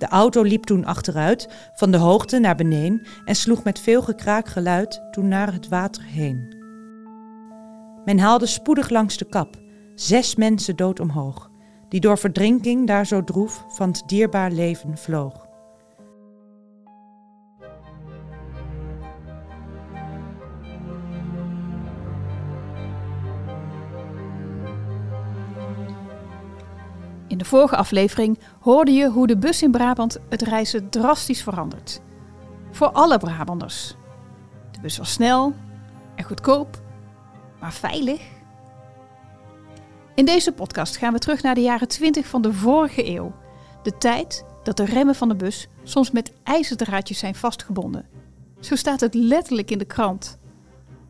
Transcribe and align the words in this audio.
De 0.00 0.08
auto 0.08 0.42
liep 0.42 0.64
toen 0.64 0.84
achteruit, 0.84 1.48
van 1.74 1.90
de 1.90 1.96
hoogte 1.96 2.38
naar 2.38 2.54
beneden 2.54 3.06
en 3.24 3.34
sloeg 3.34 3.64
met 3.64 3.80
veel 3.80 4.02
gekraak 4.02 4.48
geluid 4.48 5.02
toen 5.10 5.28
naar 5.28 5.52
het 5.52 5.68
water 5.68 6.02
heen. 6.02 6.56
Men 8.04 8.18
haalde 8.18 8.46
spoedig 8.46 8.90
langs 8.90 9.16
de 9.16 9.24
kap, 9.24 9.60
zes 9.94 10.36
mensen 10.36 10.76
dood 10.76 11.00
omhoog, 11.00 11.50
die 11.88 12.00
door 12.00 12.18
verdrinking 12.18 12.86
daar 12.86 13.06
zo 13.06 13.24
droef 13.24 13.64
van 13.68 13.88
het 13.88 14.02
dierbaar 14.06 14.50
leven 14.50 14.98
vloog. 14.98 15.49
De 27.40 27.46
vorige 27.46 27.76
aflevering 27.76 28.38
hoorde 28.60 28.90
je 28.90 29.08
hoe 29.08 29.26
de 29.26 29.36
bus 29.36 29.62
in 29.62 29.70
Brabant 29.70 30.18
het 30.28 30.42
reizen 30.42 30.88
drastisch 30.88 31.42
verandert. 31.42 32.00
Voor 32.70 32.90
alle 32.90 33.18
Brabanders. 33.18 33.94
De 34.70 34.80
bus 34.80 34.98
was 34.98 35.12
snel 35.12 35.54
en 36.14 36.24
goedkoop, 36.24 36.80
maar 37.60 37.72
veilig. 37.72 38.22
In 40.14 40.24
deze 40.24 40.52
podcast 40.52 40.96
gaan 40.96 41.12
we 41.12 41.18
terug 41.18 41.42
naar 41.42 41.54
de 41.54 41.60
jaren 41.60 41.88
20 41.88 42.26
van 42.26 42.42
de 42.42 42.52
vorige 42.52 43.08
eeuw. 43.08 43.32
De 43.82 43.98
tijd 43.98 44.44
dat 44.62 44.76
de 44.76 44.84
remmen 44.84 45.14
van 45.14 45.28
de 45.28 45.36
bus 45.36 45.68
soms 45.82 46.10
met 46.10 46.32
ijzerdraadjes 46.42 47.18
zijn 47.18 47.34
vastgebonden. 47.34 48.06
Zo 48.60 48.76
staat 48.76 49.00
het 49.00 49.14
letterlijk 49.14 49.70
in 49.70 49.78
de 49.78 49.84
krant. 49.84 50.38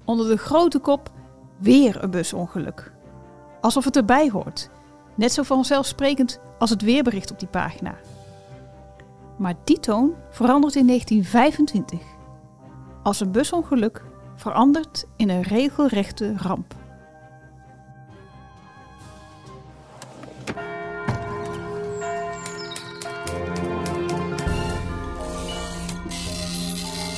Onder 0.05 0.29
de 0.29 0.37
grote 0.37 0.79
kop 0.79 1.11
weer 1.59 2.03
een 2.03 2.11
busongeluk. 2.11 2.93
Alsof 3.61 3.85
het 3.85 3.97
erbij 3.97 4.31
hoort. 4.31 4.71
Net 5.21 5.33
zo 5.33 5.43
vanzelfsprekend 5.43 6.41
als 6.59 6.71
het 6.71 6.83
weerbericht 6.83 7.31
op 7.31 7.39
die 7.39 7.49
pagina. 7.49 7.95
Maar 9.39 9.55
die 9.65 9.81
toon 9.81 10.15
verandert 10.31 10.75
in 10.75 10.87
1925. 10.87 12.01
Als 13.03 13.21
een 13.21 13.33
busongeluk 13.33 14.05
verandert 14.37 15.07
in 15.17 15.29
een 15.29 15.43
regelrechte 15.43 16.35
ramp. 16.37 16.75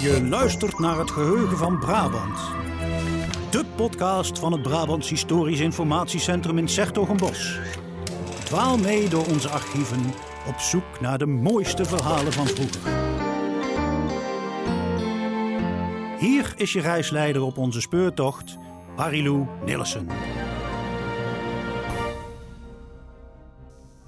Je 0.00 0.26
luistert 0.28 0.78
naar 0.78 0.98
het 0.98 1.10
geheugen 1.10 1.56
van 1.56 1.78
Brabant. 1.78 2.38
De 3.50 3.64
podcast 3.76 4.38
van 4.38 4.52
het 4.52 4.62
Brabants 4.62 5.08
Historisch 5.08 5.60
Informatiecentrum 5.60 6.58
in 6.58 6.68
Sertogenbos. 6.68 7.60
Dwaal 8.52 8.78
mee 8.78 9.08
door 9.08 9.26
onze 9.26 9.48
archieven 9.48 10.04
op 10.48 10.58
zoek 10.58 11.00
naar 11.00 11.18
de 11.18 11.26
mooiste 11.26 11.84
verhalen 11.84 12.32
van 12.32 12.46
vroeger. 12.46 12.80
Hier 16.18 16.54
is 16.56 16.72
je 16.72 16.80
reisleider 16.80 17.42
op 17.42 17.58
onze 17.58 17.80
speurtocht, 17.80 18.56
Marilou 18.96 19.46
Nillissen. 19.64 20.08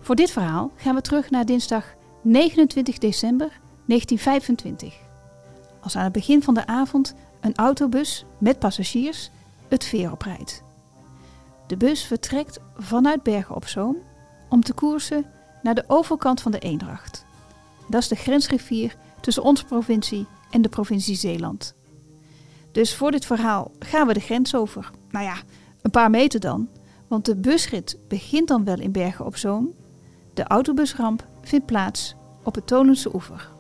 Voor 0.01 0.15
dit 0.15 0.31
verhaal 0.31 0.73
gaan 0.77 0.95
we 0.95 1.01
terug 1.01 1.31
naar 1.31 1.45
dinsdag 1.45 1.95
29 2.23 2.99
december 2.99 3.61
1925. 3.87 4.95
Als 5.81 5.97
aan 5.97 6.05
het 6.05 6.13
begin 6.13 6.43
van 6.43 6.55
de 6.55 6.67
avond 6.67 7.15
een 7.41 7.55
autobus 7.55 8.25
met 8.39 8.59
passagiers 8.59 9.31
het 9.69 9.85
veer 9.85 10.13
oprijdt. 10.13 10.63
De 11.67 11.77
bus 11.77 12.05
vertrekt 12.05 12.61
vanuit 12.77 13.23
Bergen 13.23 13.55
op 13.55 13.67
Zoom 13.67 13.97
om 14.55 14.63
te 14.63 14.73
koersen 14.73 15.25
naar 15.63 15.75
de 15.75 15.85
overkant 15.87 16.41
van 16.41 16.53
de 16.53 16.59
Eendracht. 16.59 17.25
Dat 17.89 18.01
is 18.01 18.09
de 18.09 18.15
grensrivier 18.15 18.97
tussen 19.21 19.43
onze 19.43 19.65
provincie 19.65 20.27
en 20.51 20.63
de 20.63 20.69
provincie 20.69 21.17
Zeeland. 21.17 21.75
Dus 22.73 22.95
voor 22.95 23.11
dit 23.11 23.27
verhaal 23.27 23.71
gaan 23.79 24.07
we 24.07 24.13
de 24.13 24.21
grens 24.21 24.55
over. 24.55 24.91
Nou 25.11 25.25
ja, 25.25 25.37
een 25.83 25.91
paar 25.91 26.11
meter 26.11 26.41
dan, 26.41 26.69
want 27.09 27.25
de 27.25 27.37
busrit 27.37 27.99
begint 28.09 28.49
dan 28.49 28.65
wel 28.65 28.81
in 28.81 28.93
Bergen 28.93 29.25
op 29.25 29.37
Zoom. 29.37 29.75
De 30.35 30.45
autobusramp 30.45 31.27
vindt 31.43 31.67
plaats 31.67 32.15
op 32.43 32.55
het 32.55 32.67
Tolense 32.67 33.15
oever. 33.15 33.51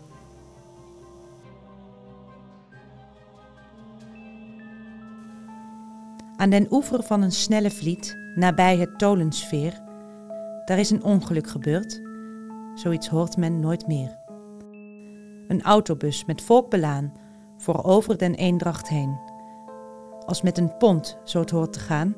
Aan 6.37 6.51
den 6.51 6.67
oever 6.71 7.03
van 7.03 7.23
een 7.23 7.33
snelle 7.33 7.71
vliet, 7.71 8.17
nabij 8.35 8.77
het 8.77 8.99
Tolensfeer, 8.99 9.84
daar 10.65 10.79
is 10.79 10.91
een 10.91 11.05
ongeluk 11.05 11.49
gebeurd. 11.49 12.03
Zoiets 12.75 13.09
hoort 13.09 13.37
men 13.37 13.61
nooit 13.61 13.87
meer. 13.87 14.19
Een 15.49 15.63
autobus 15.63 16.25
met 16.25 16.43
volk 16.43 16.71
belaan, 16.71 17.13
voor 17.57 17.85
over 17.85 18.19
den 18.19 18.35
Eendracht 18.35 18.89
heen. 18.89 19.19
Als 20.27 20.43
met 20.43 20.59
een 20.59 20.77
pont 20.77 21.19
zo 21.25 21.41
het 21.41 21.51
hoort 21.51 21.73
te 21.73 21.79
gaan, 21.79 22.17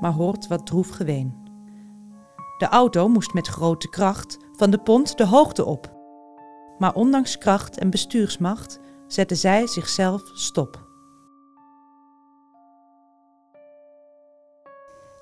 maar 0.00 0.12
hoort 0.12 0.46
wat 0.46 0.66
droef 0.66 0.88
geween. 0.88 1.46
De 2.58 2.66
auto 2.66 3.08
moest 3.08 3.34
met 3.34 3.46
grote 3.46 3.88
kracht 3.88 4.38
van 4.52 4.70
de 4.70 4.78
pont 4.78 5.16
de 5.16 5.26
hoogte 5.26 5.64
op. 5.64 5.96
Maar 6.78 6.94
ondanks 6.94 7.38
kracht 7.38 7.78
en 7.78 7.90
bestuursmacht 7.90 8.80
zette 9.06 9.34
zij 9.34 9.66
zichzelf 9.66 10.22
stop. 10.34 10.87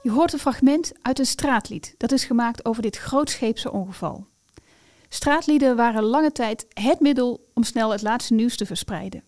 Je 0.06 0.12
hoort 0.12 0.32
een 0.32 0.38
fragment 0.38 0.92
uit 1.02 1.18
een 1.18 1.26
straatlied 1.26 1.94
dat 1.96 2.12
is 2.12 2.24
gemaakt 2.24 2.64
over 2.64 2.82
dit 2.82 2.96
grootscheepse 2.96 3.72
ongeval. 3.72 4.26
Straatlieden 5.08 5.76
waren 5.76 6.02
lange 6.02 6.32
tijd 6.32 6.66
het 6.68 7.00
middel 7.00 7.48
om 7.54 7.62
snel 7.62 7.90
het 7.90 8.02
laatste 8.02 8.34
nieuws 8.34 8.56
te 8.56 8.66
verspreiden. 8.66 9.22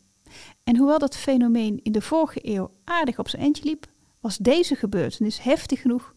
En 0.64 0.76
hoewel 0.76 0.98
dat 0.98 1.16
fenomeen 1.16 1.80
in 1.82 1.92
de 1.92 2.00
vorige 2.00 2.38
eeuw 2.42 2.70
aardig 2.84 3.18
op 3.18 3.28
zijn 3.28 3.42
eindje 3.42 3.64
liep, 3.64 3.86
was 4.20 4.36
deze 4.36 4.74
gebeurtenis 4.74 5.42
heftig 5.42 5.80
genoeg 5.80 6.14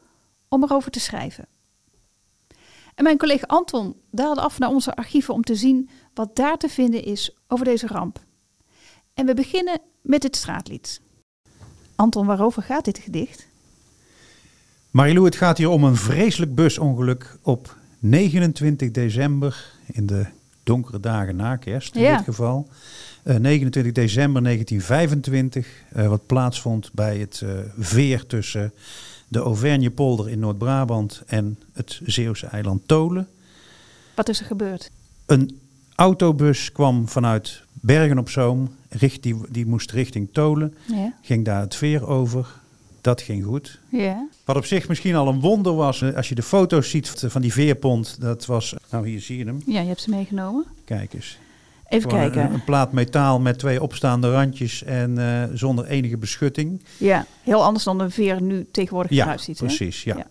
om 0.47 0.63
erover 0.63 0.91
te 0.91 1.00
schrijven. 1.00 1.47
En 2.95 3.03
mijn 3.03 3.17
collega 3.17 3.45
Anton 3.47 4.01
daalde 4.11 4.41
af 4.41 4.59
naar 4.59 4.69
onze 4.69 4.95
archieven 4.95 5.33
om 5.33 5.44
te 5.44 5.55
zien 5.55 5.89
wat 6.13 6.35
daar 6.35 6.57
te 6.57 6.69
vinden 6.69 7.03
is 7.03 7.38
over 7.47 7.66
deze 7.66 7.88
ramp. 7.88 8.19
En 9.13 9.25
we 9.25 9.33
beginnen 9.33 9.81
met 10.01 10.23
het 10.23 10.35
straatlied. 10.35 11.01
Anton, 11.95 12.25
waarover 12.25 12.63
gaat 12.63 12.85
dit 12.85 12.97
gedicht? 12.97 13.50
Marilou, 14.91 15.25
het 15.25 15.35
gaat 15.35 15.57
hier 15.57 15.69
om 15.69 15.84
een 15.84 15.96
vreselijk 15.96 16.56
busongeluk 16.56 17.38
op 17.41 17.75
29 18.00 18.91
december 18.91 19.66
in 19.85 20.06
de 20.06 20.25
donkere 20.63 21.00
dagen 21.00 21.35
na 21.35 21.56
kerst 21.56 21.96
in 21.96 22.02
Ja. 22.02 22.16
dit 22.16 22.25
geval. 22.25 22.68
Eh, 23.24 23.35
29 23.35 23.91
december 23.94 24.41
1925, 24.41 25.68
eh, 25.91 26.07
wat 26.07 26.25
plaatsvond 26.25 26.90
bij 26.94 27.18
het 27.18 27.41
eh, 27.44 27.50
veer 27.78 28.25
tussen 28.25 28.74
de 29.28 29.40
Auvergnepolder 29.40 30.30
in 30.30 30.40
Noord-Brabant 30.40 31.22
en 31.28 31.59
het 31.74 32.00
Zeeuwse 32.06 32.46
eiland 32.47 32.88
Tolen. 32.88 33.28
Wat 34.16 34.30
is 34.30 34.40
er 34.40 34.46
gebeurd? 34.46 34.91
Een 35.25 35.59
autobus 35.96 36.72
kwam 36.72 37.07
vanuit 37.07 37.62
Bergen 37.74 38.18
op 38.18 38.30
Zoom, 38.30 38.75
richt, 38.90 39.24
die, 39.24 39.35
die 39.50 39.66
moest 39.66 39.91
richting 39.91 40.30
Tolen, 40.31 40.74
Ja. 40.88 41.13
ging 41.22 41.46
daar 41.46 41.62
het 41.62 41.75
veer 41.75 42.07
over. 42.07 42.59
Dat 43.01 43.22
ging 43.22 43.44
goed. 43.45 43.79
Ja. 43.89 44.28
Wat 44.45 44.56
op 44.56 44.66
zich 44.66 44.88
misschien 44.88 45.16
al 45.16 45.28
een 45.28 45.39
wonder 45.39 45.75
was, 45.75 46.03
als 46.16 46.29
je 46.29 46.35
de 46.35 46.41
foto's 46.44 46.89
ziet 46.89 47.09
van 47.28 47.41
die 47.41 47.53
veerpont, 47.53 48.22
dat 48.22 48.45
was, 48.45 48.73
nou 48.91 49.07
hier 49.07 49.19
zie 49.22 49.38
je 49.38 49.45
hem, 49.45 49.62
Ja, 49.66 49.81
je 49.81 49.88
hebt 49.88 50.01
ze 50.01 50.09
meegenomen. 50.09 50.66
kijk 50.85 51.13
eens. 51.13 51.38
Even 51.88 52.09
Gewoon 52.09 52.23
kijken. 52.25 52.45
Een, 52.45 52.53
een 52.53 52.63
plaat 52.63 52.91
metaal 52.91 53.39
met 53.39 53.59
twee 53.59 53.81
opstaande 53.81 54.31
randjes 54.31 54.84
en 54.84 55.17
eh, 55.17 55.44
zonder 55.53 55.85
enige 55.85 56.17
beschutting. 56.17 56.81
Ja, 56.97 57.25
heel 57.44 57.63
anders 57.63 57.84
dan 57.84 57.97
de 57.97 58.09
veer 58.09 58.41
nu 58.41 58.66
tegenwoordig 58.72 59.12
Ja, 59.12 59.23
eruit 59.23 59.41
ziet. 59.41 59.59
hè? 59.59 59.66
precies. 59.66 60.03
Ja. 60.03 60.18
Ja. 60.18 60.28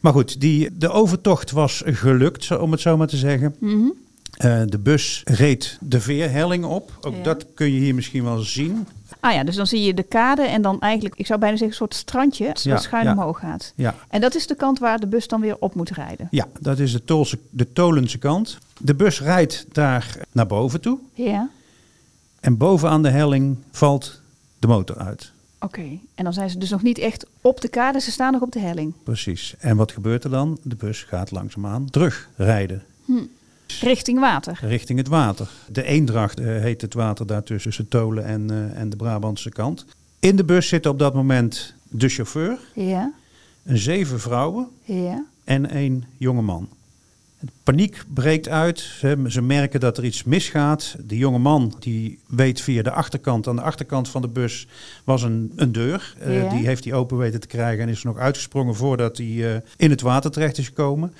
Maar 0.00 0.12
goed, 0.12 0.40
die, 0.40 0.76
de 0.76 0.88
overtocht 0.88 1.50
was 1.50 1.82
gelukt, 1.86 2.58
om 2.58 2.70
het 2.72 2.80
zo 2.80 2.96
maar 2.96 3.06
te 3.06 3.16
zeggen. 3.16 3.54
Mhm. 3.60 3.86
Eh, 4.38 4.62
de 4.66 4.78
bus 4.78 5.22
reed 5.24 5.76
de 5.80 6.00
veerhelling 6.00 6.64
op. 6.64 6.98
Ook 7.00 7.14
Ja. 7.14 7.22
dat 7.22 7.46
kun 7.54 7.72
je 7.72 7.78
hier 7.80 7.94
misschien 7.94 8.24
wel 8.24 8.38
zien. 8.38 8.86
Ah 9.20 9.32
ja, 9.32 9.44
dus 9.44 9.56
dan 9.56 9.66
zie 9.66 9.82
je 9.82 9.94
de 9.94 10.02
kade 10.02 10.42
en 10.42 10.62
dan 10.62 10.80
eigenlijk, 10.80 11.14
ik 11.16 11.26
zou 11.26 11.38
bijna 11.40 11.56
zeggen, 11.56 11.80
een 11.80 11.88
soort 11.88 11.94
strandje 12.00 12.46
dat 12.46 12.62
Ja, 12.62 12.76
schuin 12.76 13.04
ja. 13.04 13.12
omhoog 13.12 13.38
gaat. 13.38 13.72
Ja, 13.76 13.94
En 14.08 14.20
dat 14.20 14.34
is 14.34 14.46
de 14.46 14.54
kant 14.54 14.78
waar 14.78 15.00
de 15.00 15.06
bus 15.06 15.28
dan 15.28 15.40
weer 15.40 15.56
op 15.58 15.74
moet 15.74 15.90
rijden. 15.90 16.28
ja 16.30 16.46
dat 16.60 16.78
is 16.78 16.92
de, 16.92 17.04
Tolse, 17.04 17.38
de 17.50 17.72
Tolense 17.72 18.18
kant. 18.18 18.58
De 18.78 18.94
bus 18.94 19.20
rijdt 19.20 19.66
daar 19.72 20.16
naar 20.32 20.46
boven 20.46 20.80
toe. 20.80 20.98
Ja, 21.14 21.48
En 22.40 22.56
bovenaan 22.56 23.02
de 23.02 23.10
helling 23.10 23.56
valt 23.70 24.20
de 24.58 24.66
motor 24.66 24.96
uit. 24.98 25.32
oké. 25.60 25.82
En 26.14 26.24
dan 26.24 26.32
zijn 26.32 26.50
ze 26.50 26.58
dus 26.58 26.70
nog 26.70 26.82
niet 26.82 26.98
echt 26.98 27.26
op 27.40 27.60
de 27.60 27.68
kade, 27.68 28.00
ze 28.00 28.10
staan 28.10 28.32
nog 28.32 28.42
op 28.42 28.52
de 28.52 28.60
helling. 28.60 28.92
Precies. 29.02 29.54
En 29.58 29.76
wat 29.76 29.92
gebeurt 29.92 30.24
er 30.24 30.30
dan? 30.30 30.58
De 30.62 30.76
bus 30.76 31.02
gaat 31.02 31.30
langzaamaan 31.30 31.90
terugrijden 31.90 32.82
Richting 33.80 34.20
water. 34.20 34.58
richting 34.60 34.98
het 34.98 35.08
water. 35.08 35.48
De 35.72 35.82
Eendracht 35.82 36.40
eh, 36.40 36.46
heet 36.46 36.80
het 36.80 36.94
water 36.94 37.26
daar 37.26 37.42
tussen 37.42 37.88
Tolen 37.88 38.24
en, 38.24 38.50
eh, 38.50 38.80
en 38.80 38.90
de 38.90 38.96
Brabantse 38.96 39.50
kant. 39.50 39.84
In 40.18 40.36
de 40.36 40.44
bus 40.44 40.68
zitten 40.68 40.90
op 40.90 40.98
dat 40.98 41.14
moment 41.14 41.74
de 41.88 42.08
chauffeur, 42.08 42.58
Ja, 42.74 43.12
een 43.64 43.78
zeven 43.78 44.20
vrouwen 44.20 44.68
ja. 44.84 45.24
en 45.44 45.70
één 45.70 46.04
jonge 46.16 46.42
man. 46.42 46.68
Paniek 47.62 48.04
breekt 48.14 48.48
uit. 48.48 48.78
Ze, 49.28 49.42
merken 49.42 49.80
dat 49.80 49.98
er 49.98 50.04
iets 50.04 50.24
misgaat. 50.24 50.96
De 51.04 51.16
jonge 51.16 51.38
man 51.38 51.74
die 51.78 52.18
weet 52.26 52.60
via 52.60 52.82
de 52.82 52.90
achterkant, 52.90 53.46
aan 53.46 53.56
de 53.56 53.62
achterkant 53.62 54.08
van 54.08 54.22
de 54.22 54.28
bus 54.28 54.66
was 55.04 55.22
een, 55.22 55.52
een 55.56 55.72
deur. 55.72 56.14
Eh. 56.18 56.50
Die 56.50 56.66
heeft 56.66 56.84
hij 56.84 56.92
open 56.92 57.16
weten 57.16 57.40
te 57.40 57.46
krijgen 57.46 57.82
en 57.82 57.88
is 57.88 58.00
er 58.00 58.06
nog 58.06 58.18
uitgesprongen 58.18 58.74
voordat 58.74 59.16
hij 59.16 59.62
in 59.76 59.90
het 59.90 60.00
water 60.00 60.30
terecht 60.30 60.58
is 60.58 60.66
gekomen. 60.66 61.12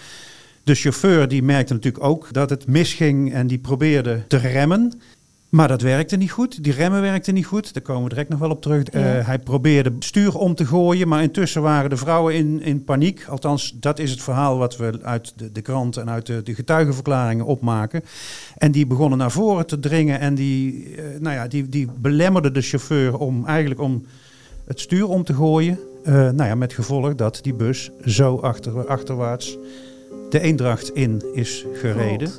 De 0.68 0.74
chauffeur 0.74 1.28
die 1.28 1.42
merkte 1.42 1.72
natuurlijk 1.72 2.04
ook 2.04 2.32
dat 2.32 2.50
het 2.50 2.66
misging 2.66 3.32
en 3.32 3.46
die 3.46 3.58
probeerde 3.58 4.24
te 4.26 4.36
remmen. 4.36 4.92
Maar 5.48 5.68
dat 5.68 5.82
werkte 5.82 6.16
niet 6.16 6.30
goed. 6.30 6.64
Die 6.64 6.72
remmen 6.72 7.00
werkten 7.00 7.34
niet 7.34 7.46
goed. 7.46 7.74
Daar 7.74 7.82
komen 7.82 8.02
we 8.02 8.08
direct 8.08 8.28
nog 8.28 8.38
wel 8.38 8.50
op 8.50 8.62
terug. 8.62 8.82
Ja. 8.92 9.18
Eh, 9.18 9.26
hij 9.26 9.38
probeerde 9.38 9.92
stuur 9.98 10.36
om 10.36 10.54
te 10.54 10.66
gooien, 10.66 11.08
maar 11.08 11.22
intussen 11.22 11.62
waren 11.62 11.90
de 11.90 11.96
vrouwen 11.96 12.34
in, 12.34 12.60
in 12.62 12.84
paniek. 12.84 13.24
Althans, 13.28 13.76
dat 13.80 13.98
is 13.98 14.10
het 14.10 14.22
verhaal 14.22 14.58
wat 14.58 14.76
we 14.76 14.98
uit 15.02 15.32
de, 15.36 15.52
de 15.52 15.60
krant 15.60 15.96
en 15.96 16.10
uit 16.10 16.26
de, 16.26 16.42
de 16.42 16.54
getuigenverklaringen 16.54 17.44
opmaken. 17.44 18.02
En 18.56 18.72
die 18.72 18.86
begonnen 18.86 19.18
naar 19.18 19.32
voren 19.32 19.66
te 19.66 19.80
dringen 19.80 20.20
en 20.20 20.34
die, 20.34 20.94
eh, 20.96 21.20
nou 21.20 21.34
ja, 21.34 21.46
die, 21.46 21.68
die 21.68 21.88
belemmerden 21.96 22.52
de 22.52 22.62
chauffeur 22.62 23.18
om 23.18 23.46
eigenlijk 23.46 23.80
om 23.80 24.04
het 24.64 24.80
stuur 24.80 25.08
om 25.08 25.24
te 25.24 25.34
gooien. 25.34 25.78
Eh, 26.04 26.14
nou 26.14 26.44
ja, 26.44 26.54
met 26.54 26.72
gevolg 26.72 27.14
dat 27.14 27.38
die 27.42 27.54
bus 27.54 27.90
zo 28.04 28.36
achter, 28.36 28.86
achterwaarts 28.86 29.58
de 30.30 30.40
Eendracht 30.40 30.94
in 30.94 31.22
is 31.32 31.64
gereden. 31.72 32.30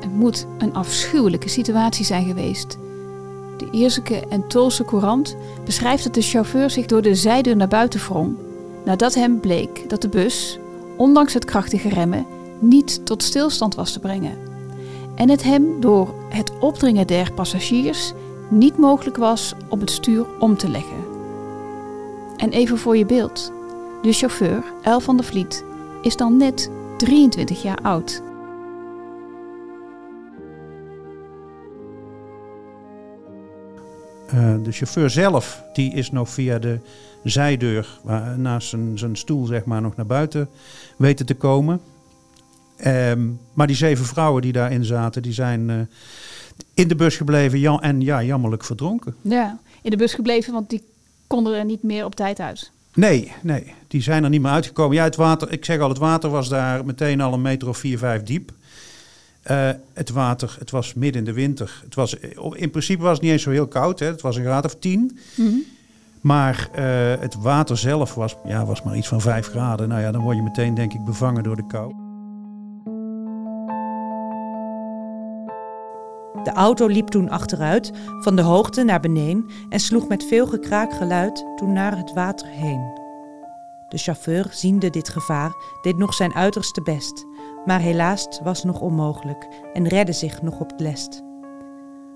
Het 0.00 0.12
moet 0.12 0.46
een 0.58 0.74
afschuwelijke 0.74 1.48
situatie 1.48 2.04
zijn 2.04 2.26
geweest. 2.26 2.78
De 3.56 3.68
Ierseke 3.70 4.22
en 4.28 4.48
Tolse 4.48 4.84
Courant 4.84 5.36
beschrijft 5.64 6.04
dat 6.04 6.14
de 6.14 6.22
chauffeur 6.22 6.70
zich 6.70 6.86
door 6.86 7.02
de 7.02 7.14
zijdeur 7.14 7.56
naar 7.56 7.68
buiten 7.68 8.00
wrong, 8.00 8.36
nadat 8.84 9.14
hem 9.14 9.40
bleek 9.40 9.88
dat 9.88 10.02
de 10.02 10.08
bus, 10.08 10.58
ondanks 10.96 11.34
het 11.34 11.44
krachtige 11.44 11.88
remmen, 11.88 12.26
niet 12.58 13.06
tot 13.06 13.22
stilstand 13.22 13.74
was 13.74 13.92
te 13.92 14.00
brengen. 14.00 14.38
En 15.14 15.28
het 15.28 15.42
hem 15.42 15.80
door 15.80 16.14
het 16.28 16.52
opdringen 16.60 17.06
der 17.06 17.32
passagiers 17.32 18.12
niet 18.48 18.78
mogelijk 18.78 19.16
was 19.16 19.54
om 19.68 19.80
het 19.80 19.90
stuur 19.90 20.26
om 20.38 20.56
te 20.56 20.68
leggen. 20.68 21.04
En 22.36 22.50
even 22.50 22.78
voor 22.78 22.96
je 22.96 23.06
beeld. 23.06 23.52
De 24.02 24.12
chauffeur, 24.12 24.64
El 24.82 25.00
van 25.00 25.16
der 25.16 25.26
Vliet, 25.26 25.64
is 26.02 26.16
dan 26.16 26.36
net 26.36 26.70
23 26.96 27.62
jaar 27.62 27.78
oud. 27.82 28.22
Eh, 34.26 34.54
de 34.62 34.72
chauffeur 34.72 35.10
zelf, 35.10 35.62
die 35.72 35.94
is 35.94 36.10
nog 36.10 36.28
via 36.28 36.58
de 36.58 36.78
zijdeur, 37.24 38.00
waar, 38.02 38.38
naast 38.38 38.68
zijn, 38.68 38.98
zijn 38.98 39.16
stoel 39.16 39.46
zeg 39.46 39.64
maar, 39.64 39.80
nog 39.80 39.96
naar 39.96 40.06
buiten 40.06 40.48
weten 40.96 41.26
te 41.26 41.34
komen. 41.34 41.80
Ehm, 42.76 43.28
maar 43.52 43.66
die 43.66 43.76
zeven 43.76 44.04
vrouwen 44.04 44.42
die 44.42 44.52
daarin 44.52 44.84
zaten, 44.84 45.22
die 45.22 45.32
zijn 45.32 45.70
eh, 45.70 45.76
in 46.74 46.88
de 46.88 46.96
bus 46.96 47.16
gebleven 47.16 47.58
ja, 47.58 47.78
en 47.78 48.00
ja, 48.00 48.22
jammerlijk 48.22 48.64
verdronken. 48.64 49.14
Ja, 49.20 49.58
in 49.82 49.90
de 49.90 49.96
bus 49.96 50.14
gebleven, 50.14 50.52
want 50.52 50.70
die 50.70 50.82
konden 51.26 51.54
er 51.54 51.64
niet 51.64 51.82
meer 51.82 52.04
op 52.04 52.14
tijd 52.14 52.40
uit. 52.40 52.70
Nee, 52.94 53.32
nee, 53.42 53.74
die 53.88 54.02
zijn 54.02 54.24
er 54.24 54.30
niet 54.30 54.42
meer 54.42 54.50
uitgekomen. 54.50 54.96
Ja, 54.96 55.04
het 55.04 55.16
water, 55.16 55.52
ik 55.52 55.64
zeg 55.64 55.80
al, 55.80 55.88
het 55.88 55.98
water 55.98 56.30
was 56.30 56.48
daar 56.48 56.84
meteen 56.84 57.20
al 57.20 57.32
een 57.32 57.42
meter 57.42 57.68
of 57.68 57.78
vier, 57.78 57.98
vijf 57.98 58.22
diep. 58.22 58.52
Eh, 59.42 59.70
het 59.92 60.10
water, 60.10 60.56
het 60.58 60.70
was 60.70 60.94
midden 60.94 61.20
in 61.20 61.24
de 61.24 61.32
winter. 61.32 61.80
Het 61.84 61.94
was, 61.94 62.14
in 62.52 62.70
principe 62.70 63.02
was 63.02 63.12
het 63.12 63.22
niet 63.22 63.30
eens 63.30 63.42
zo 63.42 63.50
heel 63.50 63.68
koud, 63.68 63.98
hè. 63.98 64.06
het 64.06 64.20
was 64.20 64.36
een 64.36 64.44
graad 64.44 64.64
of 64.64 64.76
tien. 64.76 65.18
Maar 66.20 66.68
eh, 66.72 67.20
het 67.20 67.34
water 67.34 67.78
zelf 67.78 68.14
was, 68.14 68.36
ja, 68.44 68.64
was 68.64 68.82
maar 68.82 68.96
iets 68.96 69.08
van 69.08 69.20
5 69.20 69.46
graden. 69.46 69.88
Nou 69.88 70.00
ja, 70.00 70.12
dan 70.12 70.22
word 70.22 70.36
je 70.36 70.42
meteen 70.42 70.74
denk 70.74 70.92
ik 70.92 71.04
bevangen 71.04 71.42
door 71.42 71.56
de 71.56 71.66
kou. 71.66 72.09
De 76.42 76.52
auto 76.52 76.86
liep 76.86 77.08
toen 77.08 77.30
achteruit, 77.30 77.92
van 78.20 78.36
de 78.36 78.42
hoogte 78.42 78.82
naar 78.82 79.00
beneden 79.00 79.46
en 79.68 79.80
sloeg 79.80 80.08
met 80.08 80.24
veel 80.24 80.46
gekraakgeluid 80.46 81.44
toen 81.56 81.72
naar 81.72 81.96
het 81.96 82.12
water 82.12 82.46
heen. 82.46 82.98
De 83.88 83.98
chauffeur, 83.98 84.46
ziende 84.50 84.90
dit 84.90 85.08
gevaar, 85.08 85.52
deed 85.82 85.96
nog 85.96 86.14
zijn 86.14 86.34
uiterste 86.34 86.82
best, 86.82 87.24
maar 87.64 87.80
helaas 87.80 88.40
was 88.42 88.64
nog 88.64 88.80
onmogelijk 88.80 89.48
en 89.72 89.88
redde 89.88 90.12
zich 90.12 90.42
nog 90.42 90.60
op 90.60 90.70
het 90.70 90.80
lest. 90.80 91.22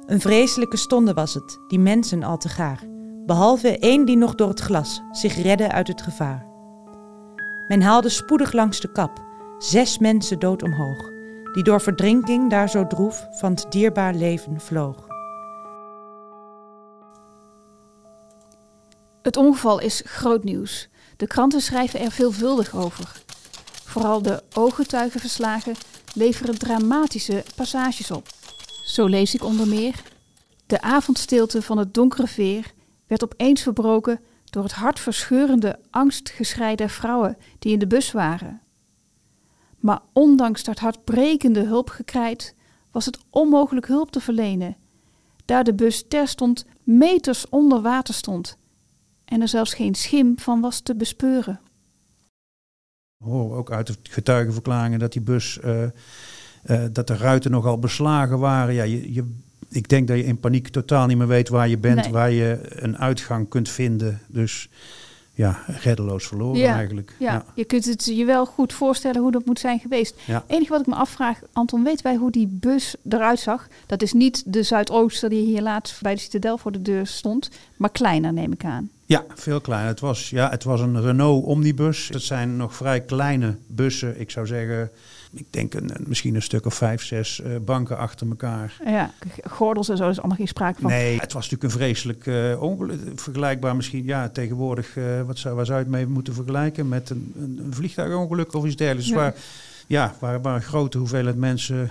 Een 0.06 0.20
vreselijke 0.20 0.76
stonde 0.76 1.12
was 1.12 1.34
het, 1.34 1.58
die 1.68 1.78
mensen 1.78 2.22
al 2.22 2.36
te 2.36 2.48
gaar, 2.48 2.84
behalve 3.26 3.78
één 3.78 4.04
die 4.04 4.16
nog 4.16 4.34
door 4.34 4.48
het 4.48 4.60
glas 4.60 5.02
zich 5.10 5.42
redde 5.42 5.72
uit 5.72 5.88
het 5.88 6.02
gevaar. 6.02 6.46
Men 7.68 7.82
haalde 7.82 8.08
spoedig 8.08 8.52
langs 8.52 8.80
de 8.80 8.92
kap, 8.92 9.22
zes 9.58 9.98
mensen 9.98 10.38
dood 10.38 10.62
omhoog, 10.62 11.10
die 11.54 11.62
door 11.62 11.80
verdrinking 11.80 12.50
daar 12.50 12.68
zo 12.68 12.86
droef 12.86 13.26
van 13.30 13.50
het 13.50 13.66
dierbaar 13.68 14.14
leven 14.14 14.60
vloog. 14.60 15.06
Het 19.22 19.36
ongeval 19.36 19.80
is 19.80 20.02
groot 20.04 20.44
nieuws. 20.44 20.88
De 21.16 21.26
kranten 21.26 21.60
schrijven 21.60 22.00
er 22.00 22.10
veelvuldig 22.10 22.76
over. 22.76 23.22
Vooral 23.84 24.22
de 24.22 24.42
ooggetuigenverslagen 24.52 25.74
leveren 26.14 26.58
dramatische 26.58 27.44
passages 27.56 28.10
op. 28.10 28.28
Zo 28.84 29.06
lees 29.06 29.34
ik 29.34 29.44
onder 29.44 29.68
meer: 29.68 30.02
De 30.66 30.80
avondstilte 30.80 31.62
van 31.62 31.78
het 31.78 31.94
donkere 31.94 32.26
veer 32.26 32.72
werd 33.06 33.24
opeens 33.24 33.62
verbroken 33.62 34.20
door 34.44 34.62
het 34.62 34.72
hartverscheurende 34.72 35.78
angstgeschrei 35.90 36.74
der 36.74 36.90
vrouwen 36.90 37.36
die 37.58 37.72
in 37.72 37.78
de 37.78 37.86
bus 37.86 38.12
waren. 38.12 38.63
Maar 39.84 40.00
ondanks 40.12 40.64
dat 40.64 40.78
hartbrekende 40.78 41.64
hulpgekrijt 41.64 42.54
was 42.90 43.06
het 43.06 43.18
onmogelijk 43.30 43.86
hulp 43.86 44.10
te 44.10 44.20
verlenen, 44.20 44.76
daar 45.44 45.64
de 45.64 45.74
bus 45.74 46.04
terstond 46.08 46.66
meters 46.82 47.48
onder 47.48 47.82
water 47.82 48.14
stond 48.14 48.58
en 49.24 49.40
er 49.40 49.48
zelfs 49.48 49.74
geen 49.74 49.94
schim 49.94 50.38
van 50.38 50.60
was 50.60 50.80
te 50.80 50.94
bespeuren. 50.94 51.60
We 53.16 53.30
horen 53.30 53.56
ook 53.56 53.72
uit 53.72 53.86
de 53.86 53.96
getuigenverklaringen 54.02 54.98
dat 54.98 55.12
die 55.12 55.22
bus, 55.22 55.60
eh, 55.60 55.84
eh, 55.84 55.90
dat 56.92 57.06
de 57.06 57.16
ruiten 57.16 57.50
nogal 57.50 57.78
beslagen 57.78 58.38
waren. 58.38 58.74
Ja, 58.74 58.82
je, 58.82 59.12
je, 59.12 59.30
ik 59.68 59.88
denk 59.88 60.08
dat 60.08 60.16
je 60.16 60.24
in 60.24 60.40
paniek 60.40 60.68
totaal 60.68 61.06
niet 61.06 61.18
meer 61.18 61.26
weet 61.26 61.48
waar 61.48 61.68
je 61.68 61.78
bent, 61.78 62.02
Nee. 62.02 62.12
waar 62.12 62.30
je 62.30 62.58
een 62.68 62.98
uitgang 62.98 63.48
kunt 63.48 63.68
vinden. 63.68 64.20
Dus 64.28 64.68
ja, 65.34 65.60
reddeloos 65.66 66.26
verloren 66.26 66.60
Ja, 66.60 66.74
eigenlijk. 66.74 67.14
Ja, 67.18 67.44
je 67.54 67.64
kunt 67.64 67.84
het 67.84 68.04
je 68.04 68.24
wel 68.24 68.46
goed 68.46 68.72
voorstellen 68.72 69.20
hoe 69.20 69.32
dat 69.32 69.44
moet 69.44 69.58
zijn 69.58 69.78
geweest. 69.78 70.14
Ja. 70.26 70.34
Het 70.34 70.56
enige 70.56 70.70
wat 70.70 70.80
ik 70.80 70.86
me 70.86 70.94
afvraag, 70.94 71.40
Anton, 71.52 71.84
weet 71.84 72.02
wij 72.02 72.14
hoe 72.14 72.30
die 72.30 72.46
bus 72.50 72.94
eruit 73.08 73.40
zag? 73.40 73.68
Dat 73.86 74.02
is 74.02 74.12
niet 74.12 74.42
de 74.46 74.62
Zuidooster 74.62 75.28
die 75.28 75.44
hier 75.44 75.62
laatst 75.62 76.02
bij 76.02 76.14
de 76.14 76.20
Citadel 76.20 76.58
voor 76.58 76.72
de 76.72 76.82
deur 76.82 77.06
stond, 77.06 77.50
maar 77.76 77.90
kleiner 77.90 78.32
neem 78.32 78.52
ik 78.52 78.64
aan. 78.64 78.90
Ja, 79.06 79.24
veel 79.34 79.60
kleiner. 79.60 79.88
Het 79.88 80.00
was, 80.00 80.30
ja, 80.30 80.50
het 80.50 80.64
was 80.64 80.80
een 80.80 81.02
Renault 81.02 81.44
Omnibus. 81.44 82.08
Het 82.08 82.22
zijn 82.22 82.56
nog 82.56 82.74
vrij 82.74 83.00
kleine 83.00 83.56
bussen. 83.66 84.20
Ik 84.20 84.30
zou 84.30 84.46
zeggen, 84.46 84.90
ik 85.34 85.46
denk 85.50 85.74
een, 85.74 85.90
misschien 86.06 86.34
een 86.34 86.42
stuk 86.42 86.66
of 86.66 86.74
vijf, 86.74 87.02
zes 87.02 87.40
eh, 87.40 87.50
banken 87.64 87.98
achter 87.98 88.28
elkaar. 88.28 88.76
Ja, 88.84 89.10
gordels 89.50 89.88
en 89.88 89.96
zo, 89.96 90.08
is 90.08 90.18
allemaal 90.18 90.36
geen 90.36 90.48
sprake 90.48 90.80
van. 90.80 90.90
Nee, 90.90 91.20
het 91.20 91.32
was 91.32 91.50
natuurlijk 91.50 91.62
een 91.72 91.78
vreselijk 91.80 92.26
eh, 92.26 92.62
ongeluk. 92.62 93.00
Vergelijkbaar 93.14 93.76
misschien, 93.76 94.04
ja, 94.04 94.28
tegenwoordig, 94.28 94.96
eh, 94.96 95.22
wat 95.26 95.38
zou, 95.38 95.54
waar 95.54 95.66
zou 95.66 95.78
je 95.78 95.84
het 95.84 95.92
mee 95.94 96.06
moeten 96.06 96.34
vergelijken? 96.34 96.88
Met 96.88 97.10
een, 97.10 97.32
een, 97.38 97.60
een 97.64 97.74
vliegtuigongeluk 97.74 98.54
of 98.54 98.64
iets 98.64 98.76
dergelijks. 98.76 99.10
Ja. 99.10 99.16
Waar, 99.16 99.34
ja, 99.86 100.14
waar, 100.20 100.42
waar 100.42 100.54
een 100.54 100.62
grote 100.62 100.98
hoeveelheid 100.98 101.36
mensen 101.36 101.90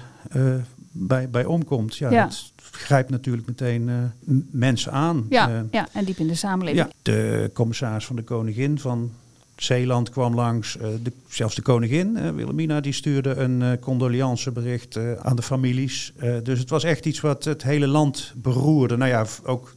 bij, 0.91 1.29
bij 1.29 1.45
omkomt. 1.45 1.95
Ja, 1.95 2.09
Ja. 2.11 2.23
dat 2.23 2.51
grijpt 2.71 3.09
natuurlijk 3.09 3.47
meteen 3.47 4.11
mensen 4.51 4.91
aan. 4.91 5.25
Ja, 5.29 5.65
ja, 5.71 5.87
en 5.93 6.05
diep 6.05 6.17
in 6.17 6.27
de 6.27 6.35
samenleving. 6.35 6.85
ja, 6.85 6.93
de 7.01 7.51
commissaris 7.53 8.05
van 8.05 8.15
de 8.15 8.23
Koningin 8.23 8.79
van 8.79 9.11
Zeeland 9.55 10.09
kwam 10.09 10.35
langs. 10.35 10.77
eh, 10.77 10.87
de, 11.03 11.11
zelfs 11.27 11.55
de 11.55 11.61
koningin, 11.61 12.17
eh, 12.17 12.29
Wilhelmina, 12.29 12.79
die 12.81 12.93
stuurde 12.93 13.35
een 13.35 13.61
eh 13.61 13.71
condoleancebericht 13.79 14.95
eh, 14.95 15.11
aan 15.13 15.35
de 15.35 15.41
families. 15.41 16.13
Eh, 16.17 16.35
dus 16.43 16.59
het 16.59 16.69
was 16.69 16.83
echt 16.83 17.05
iets 17.05 17.21
wat 17.21 17.43
het 17.43 17.63
hele 17.63 17.87
land 17.87 18.33
beroerde. 18.35 18.97
Nou 18.97 19.11
ja, 19.11 19.25
ook, 19.45 19.73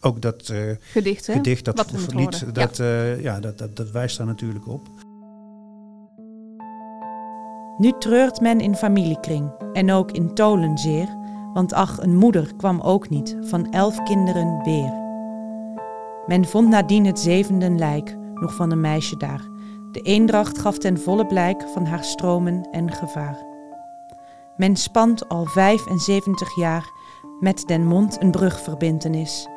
ook 0.00 0.22
dat 0.22 0.48
eh, 0.48 0.58
Gedicht, 0.80 1.26
hè? 1.26 1.32
gedicht, 1.32 1.64
dat 1.64 1.76
Wat 1.76 2.00
verliet, 2.00 2.54
dat, 2.54 2.78
eh, 2.78 3.22
ja, 3.22 3.40
dat, 3.40 3.58
dat, 3.58 3.76
dat 3.76 3.90
wijst 3.90 4.16
daar 4.16 4.26
natuurlijk 4.26 4.68
op. 4.68 4.88
Nu 7.78 7.92
treurt 7.98 8.40
men 8.40 8.60
in 8.60 8.74
familiekring 8.74 9.50
en 9.72 9.92
ook 9.92 10.10
in 10.10 10.34
tolen 10.34 10.78
zeer, 10.78 11.08
want 11.54 11.72
ach, 11.72 11.98
een 12.02 12.16
moeder 12.16 12.52
kwam 12.56 12.80
ook 12.80 13.08
niet 13.08 13.36
van 13.40 13.72
elf 13.72 14.02
kinderen 14.02 14.60
weer. 14.64 15.04
Men 16.26 16.44
vond 16.44 16.68
nadien 16.68 17.06
het 17.06 17.18
zevende 17.18 17.70
lijk 17.70 18.16
nog 18.40 18.54
van 18.54 18.70
een 18.70 18.80
meisje 18.80 19.16
daar. 19.16 19.48
De 19.92 20.00
eendracht 20.00 20.58
gaf 20.58 20.78
ten 20.78 21.00
volle 21.00 21.26
blijk 21.26 21.62
van 21.62 21.84
haar 21.84 22.04
stromen 22.04 22.68
en 22.70 22.92
gevaar. 22.92 23.44
Men 24.56 24.76
spant 24.76 25.28
al 25.28 25.44
75 25.44 26.56
jaar 26.56 26.90
met 27.40 27.62
den 27.66 27.86
mond 27.86 28.22
een 28.22 28.30
brugverbintenis. 28.30 29.48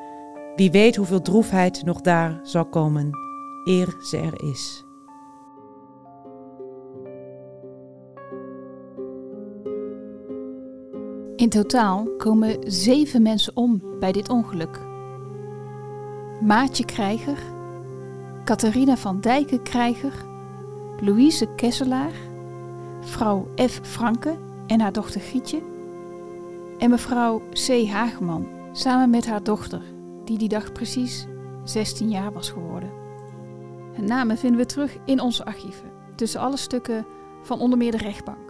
Wie 0.55 0.71
weet 0.71 0.95
hoeveel 0.95 1.21
droefheid 1.21 1.83
nog 1.85 2.01
daar 2.01 2.39
zal 2.43 2.65
komen, 2.65 3.09
eer 3.63 3.95
ze 4.01 4.17
er 4.17 4.43
is. 4.43 4.83
In 11.35 11.49
totaal 11.49 12.07
komen 12.17 12.57
zeven 12.71 13.21
mensen 13.21 13.55
om 13.55 13.83
bij 13.99 14.11
dit 14.11 14.29
ongeluk. 14.29 14.79
Maatje 16.41 16.85
Krijger 16.85 17.57
Catharina 18.49 18.97
van 18.97 19.21
Dijken 19.21 19.63
Krijger, 19.63 20.13
Louise 20.99 21.55
Kesselaar, 21.55 22.11
vrouw 23.01 23.47
F. 23.55 23.79
Franke 23.81 24.37
en 24.67 24.79
haar 24.81 24.91
dochter 24.91 25.21
Gietje 25.21 25.61
en 26.77 26.89
mevrouw 26.89 27.41
C. 27.51 27.87
Hageman 27.87 28.47
samen 28.71 29.09
met 29.09 29.27
haar 29.27 29.43
dochter, 29.43 29.81
die 30.25 30.37
die 30.37 30.49
dag 30.49 30.71
precies 30.71 31.27
16 31.63 32.09
jaar 32.09 32.31
was 32.31 32.49
geworden. 32.49 32.91
Hun 33.93 34.05
namen 34.05 34.37
vinden 34.37 34.59
we 34.59 34.65
terug 34.65 34.97
in 35.05 35.21
onze 35.21 35.45
archieven, 35.45 35.91
tussen 36.15 36.41
alle 36.41 36.57
stukken 36.57 37.05
van 37.41 37.59
onder 37.59 37.77
meer 37.77 37.91
de 37.91 37.97
rechtbank. 37.97 38.48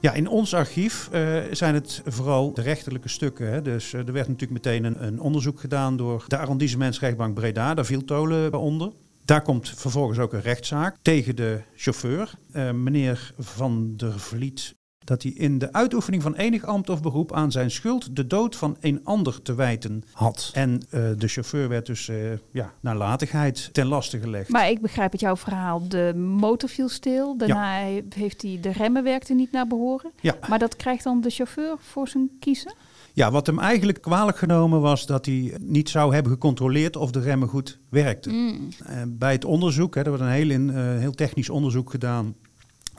Ja, 0.00 0.12
in 0.12 0.28
ons 0.28 0.54
archief 0.54 1.08
uh, 1.12 1.42
zijn 1.50 1.74
het 1.74 2.02
vooral 2.06 2.52
de 2.52 2.62
rechterlijke 2.62 3.08
stukken. 3.08 3.52
Hè. 3.52 3.62
Dus 3.62 3.92
uh, 3.92 4.06
er 4.06 4.12
werd 4.12 4.28
natuurlijk 4.28 4.64
meteen 4.64 4.84
een, 4.84 5.06
een, 5.06 5.20
onderzoek 5.20 5.60
gedaan 5.60 5.96
door 5.96 6.24
de 6.26 6.38
arrondissementsrechtbank 6.38 7.34
Breda. 7.34 7.74
Daar 7.74 7.84
viel 7.84 8.04
Tolen 8.04 8.54
onder. 8.54 8.92
Daar 9.24 9.42
komt 9.42 9.68
vervolgens 9.76 10.18
ook 10.18 10.32
een 10.32 10.40
rechtszaak 10.40 10.96
tegen 11.02 11.36
de 11.36 11.60
chauffeur. 11.74 12.30
Uh, 12.52 12.70
meneer 12.70 13.32
Van 13.38 13.96
der 13.96 14.20
Vliet 14.20 14.74
dat 15.08 15.22
hij 15.22 15.32
in 15.32 15.58
de 15.58 15.72
uitoefening 15.72 16.22
van 16.22 16.34
enig 16.34 16.64
ambt 16.64 16.90
of 16.90 17.02
beroep 17.02 17.32
aan 17.32 17.52
zijn 17.52 17.70
schuld 17.70 18.16
de 18.16 18.26
dood 18.26 18.56
van 18.56 18.76
een 18.80 19.00
ander 19.04 19.42
te 19.42 19.54
wijten 19.54 20.02
had. 20.12 20.50
En 20.54 20.70
uh, 20.70 21.10
de 21.16 21.28
chauffeur 21.28 21.68
werd 21.68 21.86
dus 21.86 22.08
uh, 22.08 22.16
ja, 22.52 22.72
nalatigheid 22.80 23.68
ten 23.72 23.86
laste 23.86 24.18
gelegd. 24.18 24.48
Maar 24.48 24.70
ik 24.70 24.80
begrijp 24.80 25.10
uit 25.12 25.20
jouw 25.20 25.36
verhaal, 25.36 25.88
de 25.88 26.14
motor 26.16 26.68
viel 26.68 26.88
stil. 26.88 27.36
Daarna 27.36 27.78
ja. 27.78 28.00
heeft 28.14 28.42
hij 28.42 28.58
de 28.60 28.72
remmen 28.72 29.04
werkte 29.04 29.34
niet 29.34 29.52
naar 29.52 29.66
behoren. 29.66 30.10
Ja. 30.20 30.36
Maar 30.48 30.58
dat 30.58 30.76
krijgt 30.76 31.04
dan 31.04 31.20
de 31.20 31.30
chauffeur 31.30 31.76
voor 31.78 32.08
zijn 32.08 32.30
kiezen? 32.40 32.74
Ja, 33.12 33.30
wat 33.30 33.46
hem 33.46 33.58
eigenlijk 33.58 34.02
kwalijk 34.02 34.38
genomen 34.38 34.80
was 34.80 35.06
dat 35.06 35.26
hij 35.26 35.54
niet 35.60 35.88
zou 35.88 36.14
hebben 36.14 36.32
gecontroleerd 36.32 36.96
of 36.96 37.10
de 37.10 37.20
remmen 37.20 37.48
goed 37.48 37.78
werkten. 37.88 38.32
Mm. 38.32 38.68
Bij 39.06 39.32
het 39.32 39.44
onderzoek, 39.44 39.94
hè, 39.94 40.00
er 40.00 40.08
wordt 40.08 40.22
een 40.22 40.30
heel, 40.30 40.50
in, 40.50 40.68
heel 40.78 41.12
technisch 41.12 41.50
onderzoek 41.50 41.90
gedaan 41.90 42.34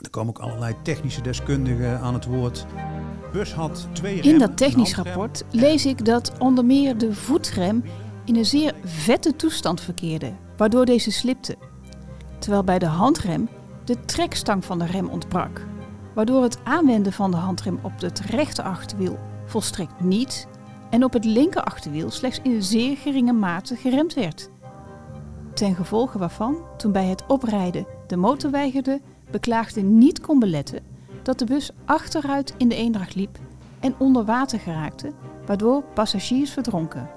er 0.00 0.10
komen 0.10 0.36
ook 0.36 0.42
allerlei 0.42 0.74
technische 0.82 1.22
deskundigen 1.22 2.00
aan 2.00 2.14
het 2.14 2.24
woord. 2.24 2.66
Bus 3.32 3.52
had 3.52 3.88
twee 3.92 4.20
In 4.20 4.38
dat 4.38 4.56
technisch 4.56 4.94
rapport 4.94 5.44
lees 5.50 5.86
ik 5.86 6.04
dat 6.04 6.32
onder 6.38 6.64
meer 6.64 6.98
de 6.98 7.14
voetrem 7.14 7.84
in 8.24 8.36
een 8.36 8.44
zeer 8.44 8.74
vette 8.84 9.36
toestand 9.36 9.80
verkeerde, 9.80 10.32
waardoor 10.56 10.84
deze 10.84 11.10
slipte. 11.10 11.56
Terwijl 12.38 12.64
bij 12.64 12.78
de 12.78 12.86
handrem 12.86 13.48
de 13.84 14.04
trekstang 14.04 14.64
van 14.64 14.78
de 14.78 14.86
rem 14.86 15.08
ontbrak, 15.08 15.66
waardoor 16.14 16.42
het 16.42 16.58
aanwenden 16.64 17.12
van 17.12 17.30
de 17.30 17.36
handrem 17.36 17.78
op 17.82 18.00
het 18.00 18.20
rechter 18.20 18.64
achterwiel 18.64 19.18
volstrekt 19.46 20.00
niet 20.00 20.48
en 20.90 21.04
op 21.04 21.12
het 21.12 21.24
linker 21.24 21.62
achterwiel 21.62 22.10
slechts 22.10 22.40
in 22.42 22.62
zeer 22.62 22.96
geringe 22.96 23.32
mate 23.32 23.76
geremd 23.76 24.14
werd. 24.14 24.50
Ten 25.54 25.74
gevolge 25.74 26.18
waarvan, 26.18 26.56
toen 26.76 26.92
bij 26.92 27.06
het 27.06 27.26
oprijden 27.26 27.86
de 28.06 28.16
motor 28.16 28.50
weigerde, 28.50 29.00
beklaagde 29.30 29.80
niet 29.80 30.20
kon 30.20 30.38
beletten 30.38 30.82
dat 31.22 31.38
de 31.38 31.44
bus 31.44 31.70
achteruit 31.84 32.54
in 32.56 32.68
de 32.68 32.74
eendracht 32.74 33.14
liep 33.14 33.38
en 33.80 33.94
onder 33.98 34.24
water 34.24 34.58
geraakte, 34.58 35.12
waardoor 35.46 35.82
passagiers 35.94 36.50
verdronken. 36.50 37.10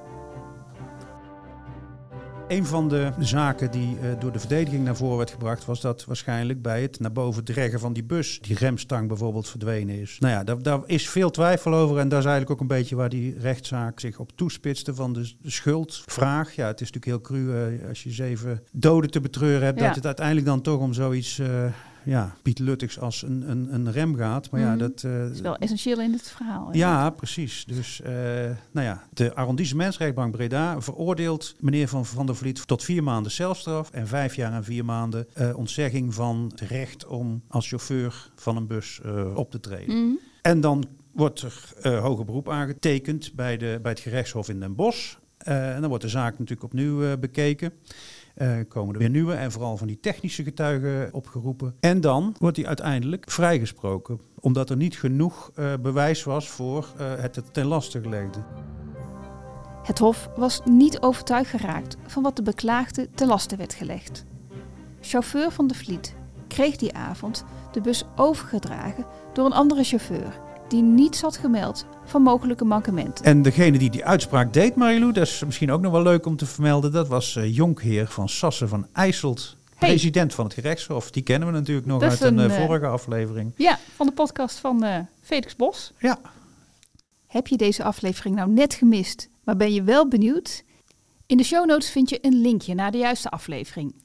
Een 2.47 2.65
van 2.65 2.89
de 2.89 3.11
zaken 3.19 3.71
die 3.71 3.97
uh, 3.97 4.19
door 4.19 4.31
de 4.31 4.39
verdediging 4.39 4.83
naar 4.83 4.95
voren 4.95 5.17
werd 5.17 5.31
gebracht, 5.31 5.65
was 5.65 5.81
dat 5.81 6.05
waarschijnlijk 6.05 6.61
bij 6.61 6.81
het 6.81 6.99
naar 6.99 7.11
boven 7.11 7.43
dreggen 7.43 7.79
van 7.79 7.93
die 7.93 8.03
bus 8.03 8.39
die 8.41 8.57
remstang 8.57 9.07
bijvoorbeeld 9.07 9.49
verdwenen 9.49 9.99
is. 9.99 10.17
Nou 10.19 10.33
ja, 10.33 10.43
daar, 10.43 10.61
daar, 10.61 10.79
is 10.85 11.09
veel 11.09 11.29
twijfel 11.29 11.73
over 11.73 11.97
en 11.97 12.09
dat 12.09 12.19
is 12.19 12.25
eigenlijk 12.25 12.53
ook 12.53 12.69
een 12.69 12.77
beetje 12.77 12.95
waar 12.95 13.09
die 13.09 13.39
rechtszaak 13.39 13.99
zich 13.99 14.19
op 14.19 14.31
toespitste 14.35 14.95
van 14.95 15.13
de, 15.13 15.33
schuldvraag. 15.43 16.55
Ja, 16.55 16.67
het 16.67 16.81
is 16.81 16.91
natuurlijk 16.91 17.05
heel 17.05 17.37
cru 17.37 17.73
uh, 17.77 17.89
als 17.89 18.03
je 18.03 18.11
zeven 18.11 18.63
doden 18.71 19.11
te 19.11 19.21
betreuren 19.21 19.65
hebt, 19.65 19.79
ja. 19.79 19.85
dat 19.85 19.95
het 19.95 20.05
uiteindelijk 20.05 20.47
dan 20.47 20.61
toch 20.61 20.79
om 20.79 20.93
zoiets... 20.93 21.37
Uh, 21.37 21.65
ja, 22.05 22.35
Piet 22.41 22.59
Luttigs 22.59 22.99
als 22.99 23.21
een, 23.21 23.49
een, 23.49 23.73
een 23.73 23.91
rem 23.91 24.15
gaat. 24.15 24.51
Maar 24.51 24.61
mm 24.61 24.67
-hmm. 24.67 24.79
ja, 24.79 24.87
dat 24.87 25.03
uh, 25.03 25.29
is 25.29 25.41
wel 25.41 25.55
essentieel 25.57 25.99
in 25.99 26.11
het 26.11 26.29
verhaal. 26.29 26.69
Ja, 26.71 27.03
ja 27.03 27.09
precies. 27.09 27.65
Dus 27.65 28.01
uh, 28.05 28.09
nou 28.71 28.87
ja, 28.87 29.03
de 29.13 29.35
arrondissementsrechtbank 29.35 30.31
Breda 30.31 30.81
veroordeelt 30.81 31.55
meneer 31.59 31.87
Van, 31.87 32.05
van 32.05 32.25
der 32.25 32.35
Vliet 32.35 32.67
tot 32.67 32.83
vier 32.83 33.03
maanden 33.03 33.31
celstraf 33.31 33.91
en 33.91 34.07
vijf 34.07 34.35
jaar 34.35 34.53
en 34.53 34.63
vier 34.63 34.85
maanden 34.85 35.27
uh, 35.37 35.57
ontzegging 35.57 36.13
van 36.13 36.51
het 36.51 36.61
recht 36.61 37.05
om 37.05 37.41
als 37.47 37.67
chauffeur 37.67 38.29
van 38.35 38.57
een 38.57 38.67
bus 38.67 39.01
op 39.35 39.51
te 39.51 39.59
treden. 39.59 39.95
Mm 39.95 40.01
-hmm. 40.01 40.19
En 40.41 40.61
dan 40.61 40.85
wordt 41.11 41.41
er 41.81 41.97
hoger 41.97 42.25
beroep 42.25 42.49
aangetekend 42.49 43.33
bij, 43.33 43.57
de, 43.57 43.79
bij 43.81 43.91
het 43.91 43.99
gerechtshof 43.99 44.49
in 44.49 44.59
Den 44.59 44.75
Bosch. 44.75 45.15
En 45.43 45.79
dan 45.79 45.89
wordt 45.89 46.03
de 46.03 46.09
zaak 46.09 46.31
natuurlijk 46.31 46.63
opnieuw 46.63 47.17
bekeken. 47.17 47.73
Uh, 48.37 48.51
komen 48.67 48.93
er 48.93 48.99
weer 48.99 49.09
nieuwe 49.09 49.33
en 49.33 49.51
vooral 49.51 49.77
van 49.77 49.87
die 49.87 49.99
technische 49.99 50.43
getuigen 50.43 51.13
opgeroepen. 51.13 51.75
En 51.79 52.01
dan 52.01 52.35
wordt 52.39 52.57
hij 52.57 52.65
uiteindelijk 52.65 53.31
vrijgesproken, 53.31 54.19
omdat 54.39 54.69
er 54.69 54.77
niet 54.77 54.97
genoeg 54.97 55.51
bewijs 55.81 56.23
was 56.23 56.49
voor 56.49 56.87
het 56.97 57.41
ten 57.51 57.65
laste 57.65 58.01
gelegde. 58.01 58.39
Het 59.83 59.99
Hof 59.99 60.29
was 60.35 60.61
niet 60.65 60.99
overtuigd 60.99 61.49
geraakt 61.49 61.97
van 62.07 62.23
wat 62.23 62.35
de 62.35 62.43
beklaagde 62.43 63.09
ten 63.15 63.27
laste 63.27 63.55
werd 63.55 63.73
gelegd. 63.73 64.25
Chauffeur 65.01 65.51
van 65.51 65.67
de 65.67 65.73
Vliet 65.73 66.15
kreeg 66.47 66.75
die 66.75 66.93
avond 66.93 67.45
de 67.71 67.81
bus 67.81 68.03
overgedragen 68.15 69.05
door 69.33 69.45
een 69.45 69.53
andere 69.53 69.83
chauffeur 69.83 70.39
die 70.67 70.81
niets 70.81 71.21
had 71.21 71.37
gemeld 71.37 71.85
van 72.05 72.21
mogelijke 72.21 72.65
mankementen. 72.65 73.25
En 73.25 73.41
degene 73.41 73.77
die 73.77 73.89
die 73.89 74.05
uitspraak 74.05 74.53
deed, 74.53 74.75
Marilou, 74.75 75.11
dat 75.11 75.27
is 75.27 75.43
misschien 75.45 75.71
ook 75.71 75.81
nog 75.81 75.91
wel 75.91 76.01
leuk 76.01 76.25
om 76.25 76.35
te 76.35 76.45
vermelden, 76.45 76.91
dat 76.91 77.07
was 77.07 77.35
uh, 77.35 77.55
Jonkheer 77.55 78.07
van 78.07 78.29
Sassen 78.29 78.69
van 78.69 78.87
IJsselt, 78.93 79.57
hey. 79.75 79.89
president 79.89 80.33
van 80.33 80.45
het 80.45 80.53
gerechtshof. 80.53 81.11
Die 81.11 81.23
kennen 81.23 81.47
we 81.47 81.53
natuurlijk 81.53 81.87
nog 81.87 82.01
uit 82.01 82.21
een, 82.21 82.37
een 82.37 82.49
uh, 82.49 82.65
vorige 82.65 82.87
aflevering. 82.87 83.51
Ja, 83.55 83.79
van 83.95 84.05
de 84.05 84.13
podcast 84.13 84.59
van 84.59 84.83
uh, 84.83 84.97
Felix 85.21 85.55
Bos. 85.55 85.93
Ja. 85.97 86.19
Heb 87.27 87.47
je 87.47 87.57
deze 87.57 87.83
aflevering 87.83 88.35
nou 88.35 88.49
net 88.49 88.73
gemist, 88.73 89.29
maar 89.43 89.57
ben 89.57 89.73
je 89.73 89.83
wel 89.83 90.07
benieuwd? 90.07 90.63
In 91.25 91.37
de 91.37 91.43
show 91.43 91.65
notes 91.65 91.89
vind 91.89 92.09
je 92.09 92.17
een 92.21 92.41
linkje 92.41 92.73
naar 92.73 92.91
de 92.91 92.97
juiste 92.97 93.29
aflevering. 93.29 93.95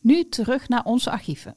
Nu 0.00 0.28
terug 0.28 0.68
naar 0.68 0.84
onze 0.84 1.10
archieven. 1.10 1.54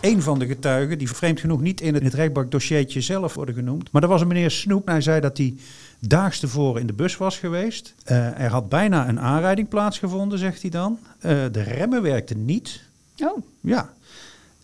Een 0.00 0.22
van 0.22 0.38
de 0.38 0.46
getuigen, 0.46 0.98
die 0.98 1.10
vreemd 1.10 1.40
genoeg 1.40 1.60
niet 1.60 1.80
in 1.80 1.94
het 1.94 2.14
rechtbankdossiertje 2.14 3.00
zelf 3.00 3.34
worden 3.34 3.54
genoemd. 3.54 3.92
Maar 3.92 4.00
dat 4.00 4.10
was 4.10 4.20
een 4.20 4.28
meneer 4.28 4.50
Snoep. 4.50 4.86
Hij 4.86 5.00
zei 5.00 5.20
dat 5.20 5.36
hij 5.38 5.54
daags 5.98 6.40
tevoren 6.40 6.80
in 6.80 6.86
de 6.86 6.92
bus 6.92 7.16
was 7.16 7.38
geweest. 7.38 7.94
Uh, 8.10 8.40
er 8.40 8.50
had 8.50 8.68
bijna 8.68 9.08
een 9.08 9.20
aanrijding 9.20 9.68
plaatsgevonden, 9.68 10.38
zegt 10.38 10.62
hij 10.62 10.70
dan. 10.70 10.98
Uh, 11.16 11.22
de 11.52 11.62
remmen 11.62 12.02
werkten 12.02 12.44
niet. 12.44 12.80
Oh. 13.18 13.42
Ja. 13.60 13.92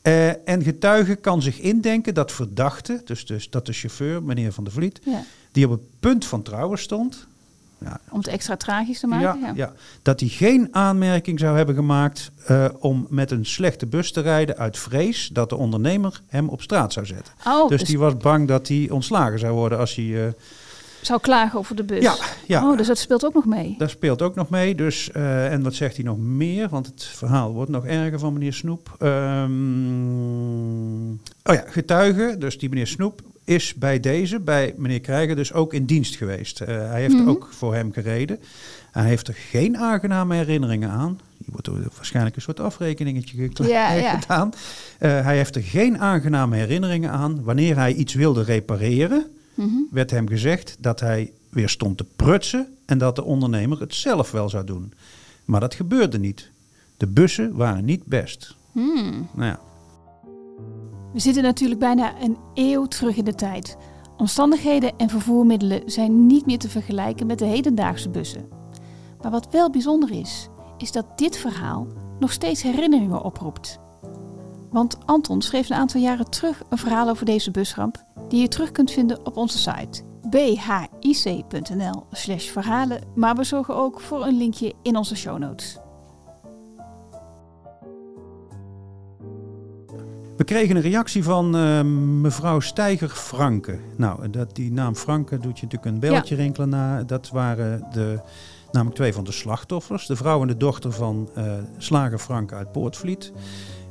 Uh, 0.02 0.48
en 0.48 0.62
getuige 0.62 1.14
kan 1.14 1.42
zich 1.42 1.58
indenken 1.60 2.14
dat 2.14 2.32
verdachte, 2.32 3.02
dus, 3.04 3.26
dus 3.26 3.50
dat 3.50 3.66
de 3.66 3.72
chauffeur, 3.72 4.22
meneer 4.22 4.52
Van 4.52 4.64
der 4.64 4.72
Vliet, 4.72 5.00
ja. 5.04 5.24
die 5.52 5.64
op 5.64 5.70
het 5.70 5.80
punt 6.00 6.24
van 6.24 6.42
trouwen 6.42 6.78
stond, 6.78 7.26
ja. 7.84 8.00
Om 8.10 8.18
het 8.18 8.26
extra 8.28 8.56
tragisch 8.56 9.00
te 9.00 9.06
maken? 9.06 9.40
Ja, 9.40 9.46
ja. 9.46 9.52
ja. 9.54 9.72
dat 10.02 10.20
hij 10.20 10.28
geen 10.28 10.68
aanmerking 10.70 11.38
zou 11.38 11.56
hebben 11.56 11.74
gemaakt 11.74 12.30
uh, 12.50 12.64
om 12.78 13.06
met 13.10 13.30
een 13.30 13.46
slechte 13.46 13.86
bus 13.86 14.12
te 14.12 14.20
rijden 14.20 14.56
uit 14.56 14.78
vrees 14.78 15.28
dat 15.32 15.48
de 15.48 15.56
ondernemer 15.56 16.20
hem 16.26 16.48
op 16.48 16.62
straat 16.62 16.92
zou 16.92 17.06
zetten. 17.06 17.34
Oh, 17.46 17.68
dus, 17.68 17.78
dus 17.78 17.88
die 17.88 17.98
was 17.98 18.16
bang 18.16 18.48
dat 18.48 18.68
hij 18.68 18.88
ontslagen 18.90 19.38
zou 19.38 19.54
worden 19.54 19.78
als 19.78 19.94
hij... 19.94 20.04
Uh, 20.04 20.26
zou 21.00 21.20
klagen 21.20 21.58
over 21.58 21.76
de 21.76 21.84
bus? 21.84 22.02
Ja, 22.02 22.14
ja. 22.46 22.70
Oh, 22.70 22.76
dus 22.76 22.86
dat 22.86 22.98
speelt 22.98 23.24
ook 23.24 23.34
nog 23.34 23.44
mee? 23.44 23.74
Dat 23.78 23.90
speelt 23.90 24.22
ook 24.22 24.34
nog 24.34 24.50
mee. 24.50 24.74
Dus, 24.74 25.10
uh, 25.16 25.52
en 25.52 25.62
wat 25.62 25.74
zegt 25.74 25.96
hij 25.96 26.04
nog 26.04 26.18
meer? 26.18 26.68
Want 26.68 26.86
het 26.86 27.04
verhaal 27.04 27.52
wordt 27.52 27.70
nog 27.70 27.86
erger 27.86 28.18
van 28.18 28.32
meneer 28.32 28.52
Snoep. 28.52 28.96
Um, 29.02 30.30
oh 31.42 31.54
ja, 31.54 31.64
getuige, 31.66 32.36
dus 32.38 32.58
die 32.58 32.68
meneer 32.68 32.86
Snoep 32.86 33.22
is 33.44 33.74
bij 33.74 34.00
deze, 34.00 34.40
bij 34.40 34.74
meneer 34.76 35.00
Krijger, 35.00 35.36
dus 35.36 35.52
ook 35.52 35.74
in 35.74 35.84
dienst 35.84 36.16
geweest. 36.16 36.60
Uh, 36.60 36.66
hij 36.66 37.00
heeft 37.00 37.12
mm-hmm. 37.12 37.28
ook 37.28 37.48
voor 37.52 37.74
hem 37.74 37.92
gereden. 37.92 38.38
Hij 38.90 39.04
heeft 39.04 39.28
er 39.28 39.34
geen 39.34 39.78
aangename 39.78 40.34
herinneringen 40.34 40.90
aan. 40.90 41.20
Hier 41.36 41.48
wordt 41.52 41.66
er 41.66 41.88
waarschijnlijk 41.96 42.36
een 42.36 42.42
soort 42.42 42.60
afrekeningetje 42.60 43.50
ja, 43.52 43.92
ja. 43.92 44.18
gedaan. 44.18 44.52
Uh, 45.00 45.20
hij 45.20 45.36
heeft 45.36 45.56
er 45.56 45.62
geen 45.62 45.98
aangename 45.98 46.56
herinneringen 46.56 47.10
aan. 47.10 47.44
Wanneer 47.44 47.76
hij 47.76 47.94
iets 47.94 48.14
wilde 48.14 48.42
repareren, 48.42 49.26
mm-hmm. 49.54 49.88
werd 49.90 50.10
hem 50.10 50.28
gezegd 50.28 50.76
dat 50.80 51.00
hij 51.00 51.32
weer 51.48 51.68
stond 51.68 51.96
te 51.96 52.06
prutsen 52.16 52.68
en 52.86 52.98
dat 52.98 53.16
de 53.16 53.24
ondernemer 53.24 53.80
het 53.80 53.94
zelf 53.94 54.30
wel 54.30 54.48
zou 54.48 54.64
doen. 54.64 54.92
Maar 55.44 55.60
dat 55.60 55.74
gebeurde 55.74 56.18
niet. 56.18 56.50
De 56.96 57.06
bussen 57.06 57.54
waren 57.54 57.84
niet 57.84 58.04
best. 58.04 58.54
Mm. 58.72 59.28
Nou 59.34 59.48
ja. 59.48 59.60
We 61.14 61.20
zitten 61.20 61.42
natuurlijk 61.42 61.80
bijna 61.80 62.20
een 62.20 62.36
eeuw 62.54 62.86
terug 62.86 63.16
in 63.16 63.24
de 63.24 63.34
tijd. 63.34 63.76
Omstandigheden 64.16 64.92
en 64.96 65.08
vervoermiddelen 65.08 65.82
zijn 65.90 66.26
niet 66.26 66.46
meer 66.46 66.58
te 66.58 66.68
vergelijken 66.68 67.26
met 67.26 67.38
de 67.38 67.44
hedendaagse 67.44 68.08
bussen. 68.10 68.48
Maar 69.22 69.30
wat 69.30 69.48
wel 69.50 69.70
bijzonder 69.70 70.10
is, 70.10 70.48
is 70.78 70.92
dat 70.92 71.18
dit 71.18 71.36
verhaal 71.36 71.86
nog 72.18 72.32
steeds 72.32 72.62
herinneringen 72.62 73.22
oproept. 73.22 73.78
Want 74.70 74.98
Anton 75.06 75.42
schreef 75.42 75.70
een 75.70 75.76
aantal 75.76 76.00
jaren 76.00 76.30
terug 76.30 76.62
een 76.68 76.78
verhaal 76.78 77.08
over 77.08 77.26
deze 77.26 77.50
busramp 77.50 78.04
die 78.28 78.40
je 78.40 78.48
terug 78.48 78.72
kunt 78.72 78.90
vinden 78.90 79.26
op 79.26 79.36
onze 79.36 79.58
site 79.58 80.02
bhic.nl 80.30 82.06
slash 82.10 82.48
verhalen, 82.48 83.00
maar 83.14 83.34
we 83.34 83.44
zorgen 83.44 83.76
ook 83.76 84.00
voor 84.00 84.26
een 84.26 84.36
linkje 84.36 84.74
in 84.82 84.96
onze 84.96 85.16
show 85.16 85.38
notes. 85.38 85.78
We 90.44 90.50
kregen 90.50 90.76
een 90.76 90.82
reactie 90.82 91.24
van 91.24 91.56
uh, 91.56 91.82
mevrouw 92.20 92.60
Steiger 92.60 93.08
Franke. 93.08 93.78
Nou, 93.96 94.30
dat, 94.30 94.54
die 94.56 94.72
naam 94.72 94.94
Franke 94.94 95.38
doet 95.38 95.58
je 95.58 95.64
natuurlijk 95.64 95.84
een 95.94 96.00
belletje 96.00 96.34
rinkelen 96.34 96.68
na. 96.68 97.02
Dat 97.02 97.30
waren 97.30 97.86
de, 97.92 98.20
namelijk 98.72 98.96
twee 98.96 99.12
van 99.12 99.24
de 99.24 99.32
slachtoffers. 99.32 100.06
De 100.06 100.16
vrouw 100.16 100.40
en 100.40 100.46
de 100.46 100.56
dochter 100.56 100.92
van 100.92 101.28
uh, 101.38 101.52
slager 101.78 102.18
Franke 102.18 102.54
uit 102.54 102.72
Poortvliet. 102.72 103.32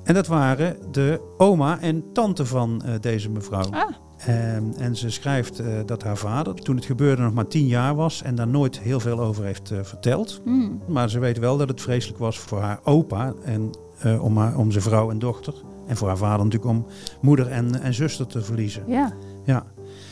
En 0.03 0.13
dat 0.13 0.27
waren 0.27 0.77
de 0.91 1.33
oma 1.37 1.79
en 1.79 2.03
tante 2.13 2.45
van 2.45 2.81
uh, 2.85 2.91
deze 2.99 3.29
mevrouw. 3.29 3.69
Ah. 3.69 4.55
Um, 4.55 4.73
en 4.77 4.95
ze 4.95 5.09
schrijft 5.09 5.61
uh, 5.61 5.67
dat 5.85 6.03
haar 6.03 6.17
vader, 6.17 6.55
toen 6.55 6.75
het 6.75 6.85
gebeurde, 6.85 7.21
nog 7.21 7.33
maar 7.33 7.47
tien 7.47 7.67
jaar 7.67 7.95
was 7.95 8.21
en 8.21 8.35
daar 8.35 8.47
nooit 8.47 8.79
heel 8.79 8.99
veel 8.99 9.19
over 9.19 9.43
heeft 9.43 9.71
uh, 9.71 9.79
verteld. 9.81 10.41
Mm. 10.45 10.81
Maar 10.87 11.09
ze 11.09 11.19
weet 11.19 11.37
wel 11.39 11.57
dat 11.57 11.69
het 11.69 11.81
vreselijk 11.81 12.19
was 12.19 12.39
voor 12.39 12.59
haar 12.61 12.79
opa 12.83 13.33
en 13.43 13.69
uh, 14.05 14.23
om, 14.23 14.37
haar, 14.37 14.57
om 14.57 14.71
zijn 14.71 14.83
vrouw 14.83 15.11
en 15.11 15.19
dochter. 15.19 15.53
En 15.87 15.97
voor 15.97 16.07
haar 16.07 16.17
vader 16.17 16.45
natuurlijk 16.45 16.71
om 16.71 16.85
moeder 17.21 17.47
en, 17.47 17.81
en 17.81 17.93
zuster 17.93 18.27
te 18.27 18.41
verliezen. 18.41 18.83
Ja. 18.87 19.13
ja. 19.45 19.65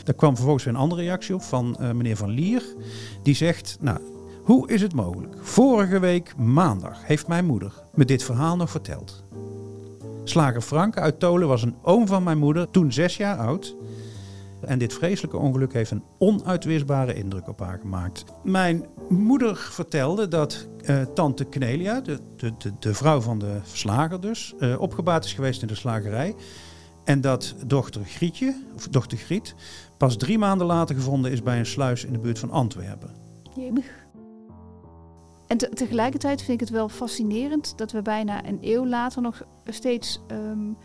Daar 0.04 0.14
kwam 0.14 0.34
vervolgens 0.34 0.64
weer 0.64 0.74
een 0.74 0.80
andere 0.80 1.00
reactie 1.02 1.34
op 1.34 1.42
van 1.42 1.76
meneer 1.80 2.16
Van 2.16 2.30
Lier. 2.30 2.62
Die 3.22 3.34
zegt, 3.34 3.78
nou, 3.80 3.98
hoe 4.42 4.70
is 4.70 4.82
het 4.82 4.94
mogelijk? 4.94 5.34
Vorige 5.40 5.98
week 5.98 6.36
maandag 6.36 7.06
heeft 7.06 7.26
mijn 7.26 7.44
moeder 7.44 7.72
me 7.94 8.04
dit 8.04 8.22
verhaal 8.24 8.56
nog 8.56 8.70
verteld. 8.70 9.24
Slager 10.24 10.60
Frank 10.60 10.96
uit 10.96 11.18
Tolen 11.18 11.48
was 11.48 11.62
een 11.62 11.76
oom 11.82 12.06
van 12.06 12.22
mijn 12.22 12.38
moeder, 12.38 12.70
toen 12.70 12.92
zes 12.92 13.16
jaar 13.16 13.36
oud. 13.36 13.76
En 14.64 14.78
dit 14.78 14.94
vreselijke 14.94 15.36
ongeluk 15.36 15.72
heeft 15.72 15.90
een 15.90 16.04
onuitwisbare 16.18 17.14
indruk 17.14 17.48
op 17.48 17.60
haar 17.60 17.78
gemaakt. 17.78 18.24
Mijn 18.44 18.86
moeder 19.08 19.56
vertelde 19.56 20.28
dat 20.28 20.68
uh, 20.90 21.02
tante 21.02 21.44
Knelia, 21.44 22.00
de, 22.00 22.18
de, 22.36 22.52
de, 22.58 22.72
de, 22.78 22.94
vrouw 22.94 23.20
van 23.20 23.38
de 23.38 23.60
slager 23.62 24.20
dus, 24.20 24.54
uh, 24.58 24.80
opgebaat 24.80 25.24
is 25.24 25.32
geweest 25.32 25.62
in 25.62 25.68
de 25.68 25.74
slagerij. 25.74 26.34
En 27.04 27.20
dat 27.20 27.54
dochter 27.66 28.04
Grietje, 28.04 28.62
of 28.74 28.88
dochter 28.88 29.18
Griet, 29.18 29.54
pas 29.96 30.16
drie 30.16 30.38
maanden 30.38 30.66
later 30.66 30.94
gevonden 30.94 31.30
is 31.30 31.42
bij 31.42 31.58
een 31.58 31.66
sluis 31.66 32.04
in 32.04 32.12
de 32.12 32.18
buurt 32.18 32.38
van 32.38 32.50
Antwerpen. 32.50 33.10
Jemig. 33.54 34.00
En 35.46 35.58
te, 35.58 35.68
tegelijkertijd 35.68 36.42
vind 36.42 36.60
ik 36.60 36.66
het 36.66 36.76
wel 36.76 36.88
fascinerend 36.88 37.78
dat 37.78 37.92
we 37.92 38.02
bijna 38.02 38.46
een 38.46 38.58
eeuw 38.60 38.86
later 38.86 39.22
nog 39.22 39.42
steeds 39.64 40.20
um, 40.30 40.76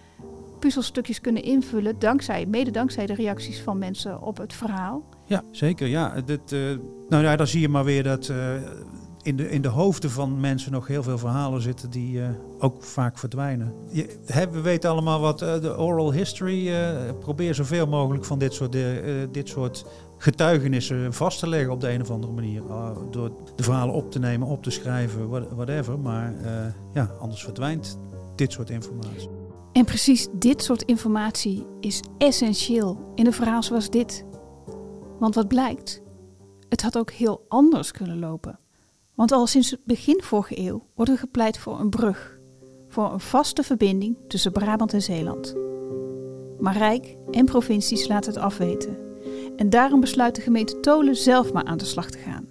puzzelstukjes 0.60 1.22
kunnen 1.22 1.44
invullen, 1.44 2.00
dankzij, 2.00 2.46
mede 2.46 2.72
dankzij 2.72 3.06
de 3.06 3.14
reacties 3.14 3.62
van 3.62 3.78
mensen 3.78 4.22
op 4.22 4.38
het 4.38 4.54
verhaal. 4.54 5.04
Ja, 5.26 5.44
zeker. 5.52 5.88
Ja. 5.88 6.22
Dit, 6.26 6.52
uh, 6.52 6.78
nou 7.10 7.24
ja, 7.24 7.36
dan 7.36 7.48
zie 7.48 7.62
je 7.62 7.70
maar 7.70 7.84
weer 7.84 8.04
dat 8.04 8.28
uh, 8.28 8.54
in, 9.22 9.36
de, 9.36 9.50
in 9.50 9.62
de 9.62 9.68
hoofden 9.68 10.12
van 10.12 10.40
mensen 10.40 10.72
nog 10.72 10.88
heel 10.88 11.04
veel 11.04 11.18
verhalen 11.18 11.62
zitten 11.62 11.90
die 11.90 12.18
uh, 12.18 12.30
ook 12.60 12.84
vaak 12.84 13.18
verdwijnen. 13.18 13.74
Je, 13.92 14.18
we 14.52 14.62
weten 14.62 14.90
allemaal 14.90 15.20
wat 15.20 15.40
de 15.40 15.78
oral 15.78 16.14
history. 16.14 16.72
probeer 17.20 17.56
zoveel 17.56 17.88
mogelijk 17.88 18.26
van 18.26 18.40
dit 18.40 18.54
soort, 18.54 18.78
dit 19.32 19.50
soort 19.50 19.86
getuigenissen 20.18 21.14
vast 21.14 21.40
te 21.40 21.50
leggen 21.50 21.72
op 21.72 21.82
de 21.82 21.92
een 21.92 22.02
of 22.02 22.12
andere 22.12 22.34
manier. 22.34 22.62
door 23.12 23.32
de 23.56 23.64
verhalen 23.64 23.96
op 23.96 24.12
te 24.12 24.20
nemen, 24.20 24.48
op 24.48 24.64
te 24.64 24.72
schrijven, 24.72 25.30
whatever. 25.56 26.00
Maar 26.00 26.34
ja, 26.94 27.12
anders 27.20 27.44
verdwijnt 27.44 28.00
dit 28.36 28.52
soort 28.52 28.70
informatie. 28.70 29.37
En 29.78 29.86
precies 29.86 30.28
dit 30.32 30.64
soort 30.64 30.82
informatie 30.82 31.66
is 31.80 32.02
essentieel 32.18 33.12
in 33.16 33.26
een 33.26 33.34
verhaal 33.34 33.64
zoals 33.64 33.90
dit. 33.90 34.26
Want 35.20 35.36
wat 35.36 35.48
blijkt? 35.48 36.02
Het 36.70 36.82
had 36.82 36.98
ook 36.98 37.12
heel 37.12 37.46
anders 37.48 37.92
kunnen 37.92 38.20
lopen. 38.20 38.60
Want 39.16 39.32
al 39.32 39.48
sinds 39.48 39.76
begin 39.86 40.22
vorige 40.24 40.60
eeuw 40.60 40.86
wordt 40.96 41.12
er 41.12 41.18
gepleit 41.18 41.58
voor 41.58 41.80
een 41.80 41.90
brug, 41.90 42.40
voor 42.88 43.14
een 43.14 43.20
vaste 43.20 43.64
verbinding 43.64 44.18
tussen 44.28 44.52
Brabant 44.52 44.94
en 44.94 45.02
Zeeland. 45.02 45.56
Maar 46.60 46.78
Rijk 46.78 47.16
en 47.32 47.46
provincies 47.46 48.08
laten 48.08 48.34
het 48.34 48.42
afweten. 48.42 48.98
En 49.56 49.70
daarom 49.70 50.00
besluit 50.00 50.36
de 50.36 50.42
gemeente 50.42 50.80
Tolen 50.80 51.16
zelf 51.16 51.54
maar 51.54 51.66
aan 51.66 51.78
de 51.78 51.86
slag 51.86 52.10
te 52.10 52.18
gaan. 52.18 52.48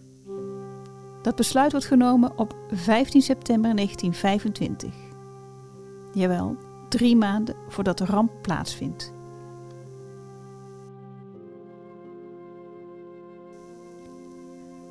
Dat 1.23 1.37
besluit 1.37 1.71
wordt 1.71 1.87
genomen 1.87 2.39
op 2.39 2.57
15 2.71 3.23
september 3.23 3.77
1925. 3.77 4.95
Jawel, 6.13 6.57
drie 6.89 7.17
maanden 7.17 7.57
voordat 7.69 7.99
de 7.99 8.05
ramp 8.05 8.33
plaatsvindt. 8.43 9.15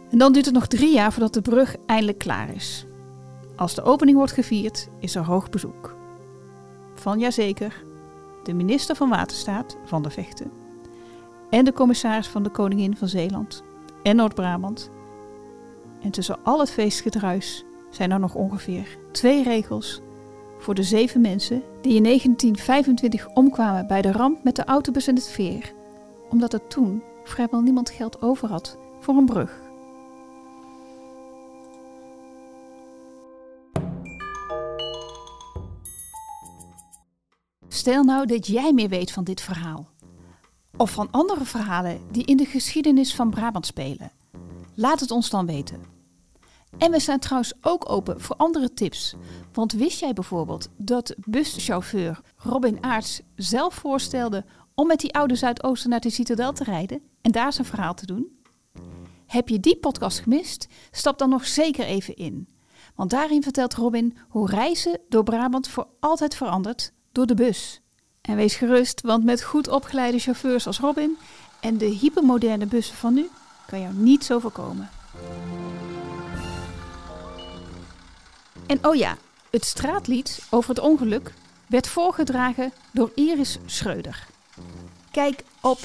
En 0.09 0.17
dan 0.17 0.33
duurt 0.33 0.45
het 0.45 0.53
nog 0.53 0.67
drie 0.67 0.93
jaar 0.93 1.11
voordat 1.11 1.33
de 1.33 1.41
brug 1.41 1.75
eindelijk 1.85 2.17
klaar 2.17 2.55
is. 2.55 2.85
Als 3.55 3.75
de 3.75 3.83
opening 3.83 4.17
wordt 4.17 4.31
gevierd, 4.31 4.89
is 4.99 5.15
er 5.15 5.25
hoog 5.25 5.49
bezoek. 5.49 5.95
Van 6.93 7.19
jazeker, 7.19 7.83
de 8.43 8.53
minister 8.53 8.95
van 8.95 9.09
Waterstaat, 9.09 9.77
Van 9.85 10.01
der 10.01 10.11
Vechten, 10.11 10.51
en 11.49 11.65
de 11.65 11.73
commissaris 11.73 12.27
van 12.27 12.43
de 12.43 12.49
Koningin 12.49 12.97
van 12.97 13.07
Zeeland 13.07 13.63
en 14.03 14.15
Noord-Brabant. 14.15 14.89
En 16.01 16.11
tussen 16.11 16.43
al 16.43 16.59
het 16.59 16.71
feestgedruis 16.71 17.65
zijn 17.89 18.11
er 18.11 18.19
nog 18.19 18.35
ongeveer 18.35 18.97
twee 19.11 19.43
regels 19.43 20.01
voor 20.59 20.75
de 20.75 20.83
zeven 20.83 21.21
mensen 21.21 21.63
die 21.81 21.95
in 21.95 22.03
1925 22.03 23.27
omkwamen 23.33 23.87
bij 23.87 24.01
de 24.01 24.11
ramp 24.11 24.43
met 24.43 24.55
de 24.55 24.63
autobus 24.63 25.07
en 25.07 25.15
het 25.15 25.27
veer, 25.27 25.73
omdat 26.29 26.53
er 26.53 26.67
toen 26.67 27.03
vrijwel 27.23 27.61
niemand 27.61 27.89
geld 27.89 28.21
over 28.21 28.49
had 28.49 28.77
voor 28.99 29.15
een 29.15 29.25
brug. 29.25 29.63
Stel 37.67 38.03
nou 38.03 38.25
dat 38.25 38.47
jij 38.47 38.73
meer 38.73 38.89
weet 38.89 39.11
van 39.11 39.23
dit 39.23 39.41
verhaal. 39.41 39.89
Of 40.77 40.91
van 40.91 41.11
andere 41.11 41.45
verhalen 41.45 41.99
die 42.11 42.25
in 42.25 42.37
de 42.37 42.45
geschiedenis 42.45 43.15
van 43.15 43.29
Brabant 43.29 43.65
spelen. 43.65 44.11
Laat 44.75 44.99
het 44.99 45.11
ons 45.11 45.29
dan 45.29 45.45
weten. 45.45 45.94
En 46.77 46.91
we 46.91 46.99
staan 46.99 47.19
trouwens 47.19 47.53
ook 47.61 47.89
open 47.89 48.21
voor 48.21 48.35
andere 48.35 48.73
tips. 48.73 49.15
Want 49.53 49.71
wist 49.73 49.99
jij 49.99 50.13
bijvoorbeeld 50.13 50.69
dat 50.77 51.15
buschauffeur 51.25 52.21
Robin 52.37 52.83
Aarts 52.83 53.21
zelf 53.35 53.73
voorstelde 53.73 54.45
om 54.73 54.87
met 54.87 54.99
die 54.99 55.13
oude 55.13 55.35
Zuidooster 55.35 55.89
naar 55.89 55.99
de 55.99 56.09
Citadel 56.09 56.53
te 56.53 56.63
rijden 56.63 57.01
en 57.21 57.31
daar 57.31 57.53
zijn 57.53 57.67
verhaal 57.67 57.93
te 57.93 58.05
doen? 58.05 58.39
Heb 59.25 59.49
je 59.49 59.59
die 59.59 59.77
podcast 59.77 60.19
gemist? 60.19 60.67
Stap 60.91 61.17
dan 61.17 61.29
nog 61.29 61.47
zeker 61.47 61.85
even 61.85 62.15
in. 62.15 62.47
Want 62.95 63.09
daarin 63.09 63.43
vertelt 63.43 63.73
Robin 63.73 64.17
hoe 64.29 64.49
reizen 64.49 64.99
door 65.09 65.23
Brabant 65.23 65.67
voor 65.67 65.87
altijd 65.99 66.35
verandert 66.35 66.91
door 67.11 67.25
de 67.25 67.33
bus. 67.33 67.81
En 68.21 68.35
wees 68.35 68.55
gerust, 68.55 69.01
want 69.01 69.23
met 69.23 69.43
goed 69.43 69.67
opgeleide 69.67 70.19
chauffeurs 70.19 70.67
als 70.67 70.79
Robin 70.79 71.17
en 71.59 71.77
de 71.77 71.85
hypermoderne 71.85 72.65
bussen 72.65 72.95
van 72.95 73.13
nu 73.13 73.29
kan 73.67 73.81
jou 73.81 73.93
niet 73.93 74.23
zo 74.23 74.39
voorkomen. 74.39 74.89
En 78.67 78.85
oh 78.85 78.95
ja, 78.95 79.17
het 79.49 79.65
straatlied 79.65 80.47
over 80.49 80.69
het 80.69 80.79
ongeluk 80.79 81.33
werd 81.67 81.87
voorgedragen 81.87 82.71
door 82.91 83.11
Iris 83.15 83.57
Schreuder. 83.65 84.27
Kijk 85.11 85.43
op 85.61 85.79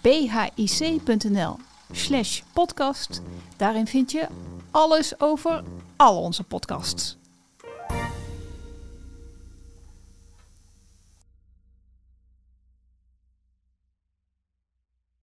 bhic.nl 0.00 1.56
slash 1.92 2.42
podcast. 2.52 3.22
Daarin 3.56 3.86
vind 3.86 4.12
je 4.12 4.26
alles 4.70 5.20
over 5.20 5.62
al 5.96 6.22
onze 6.22 6.42
podcasts. 6.42 7.16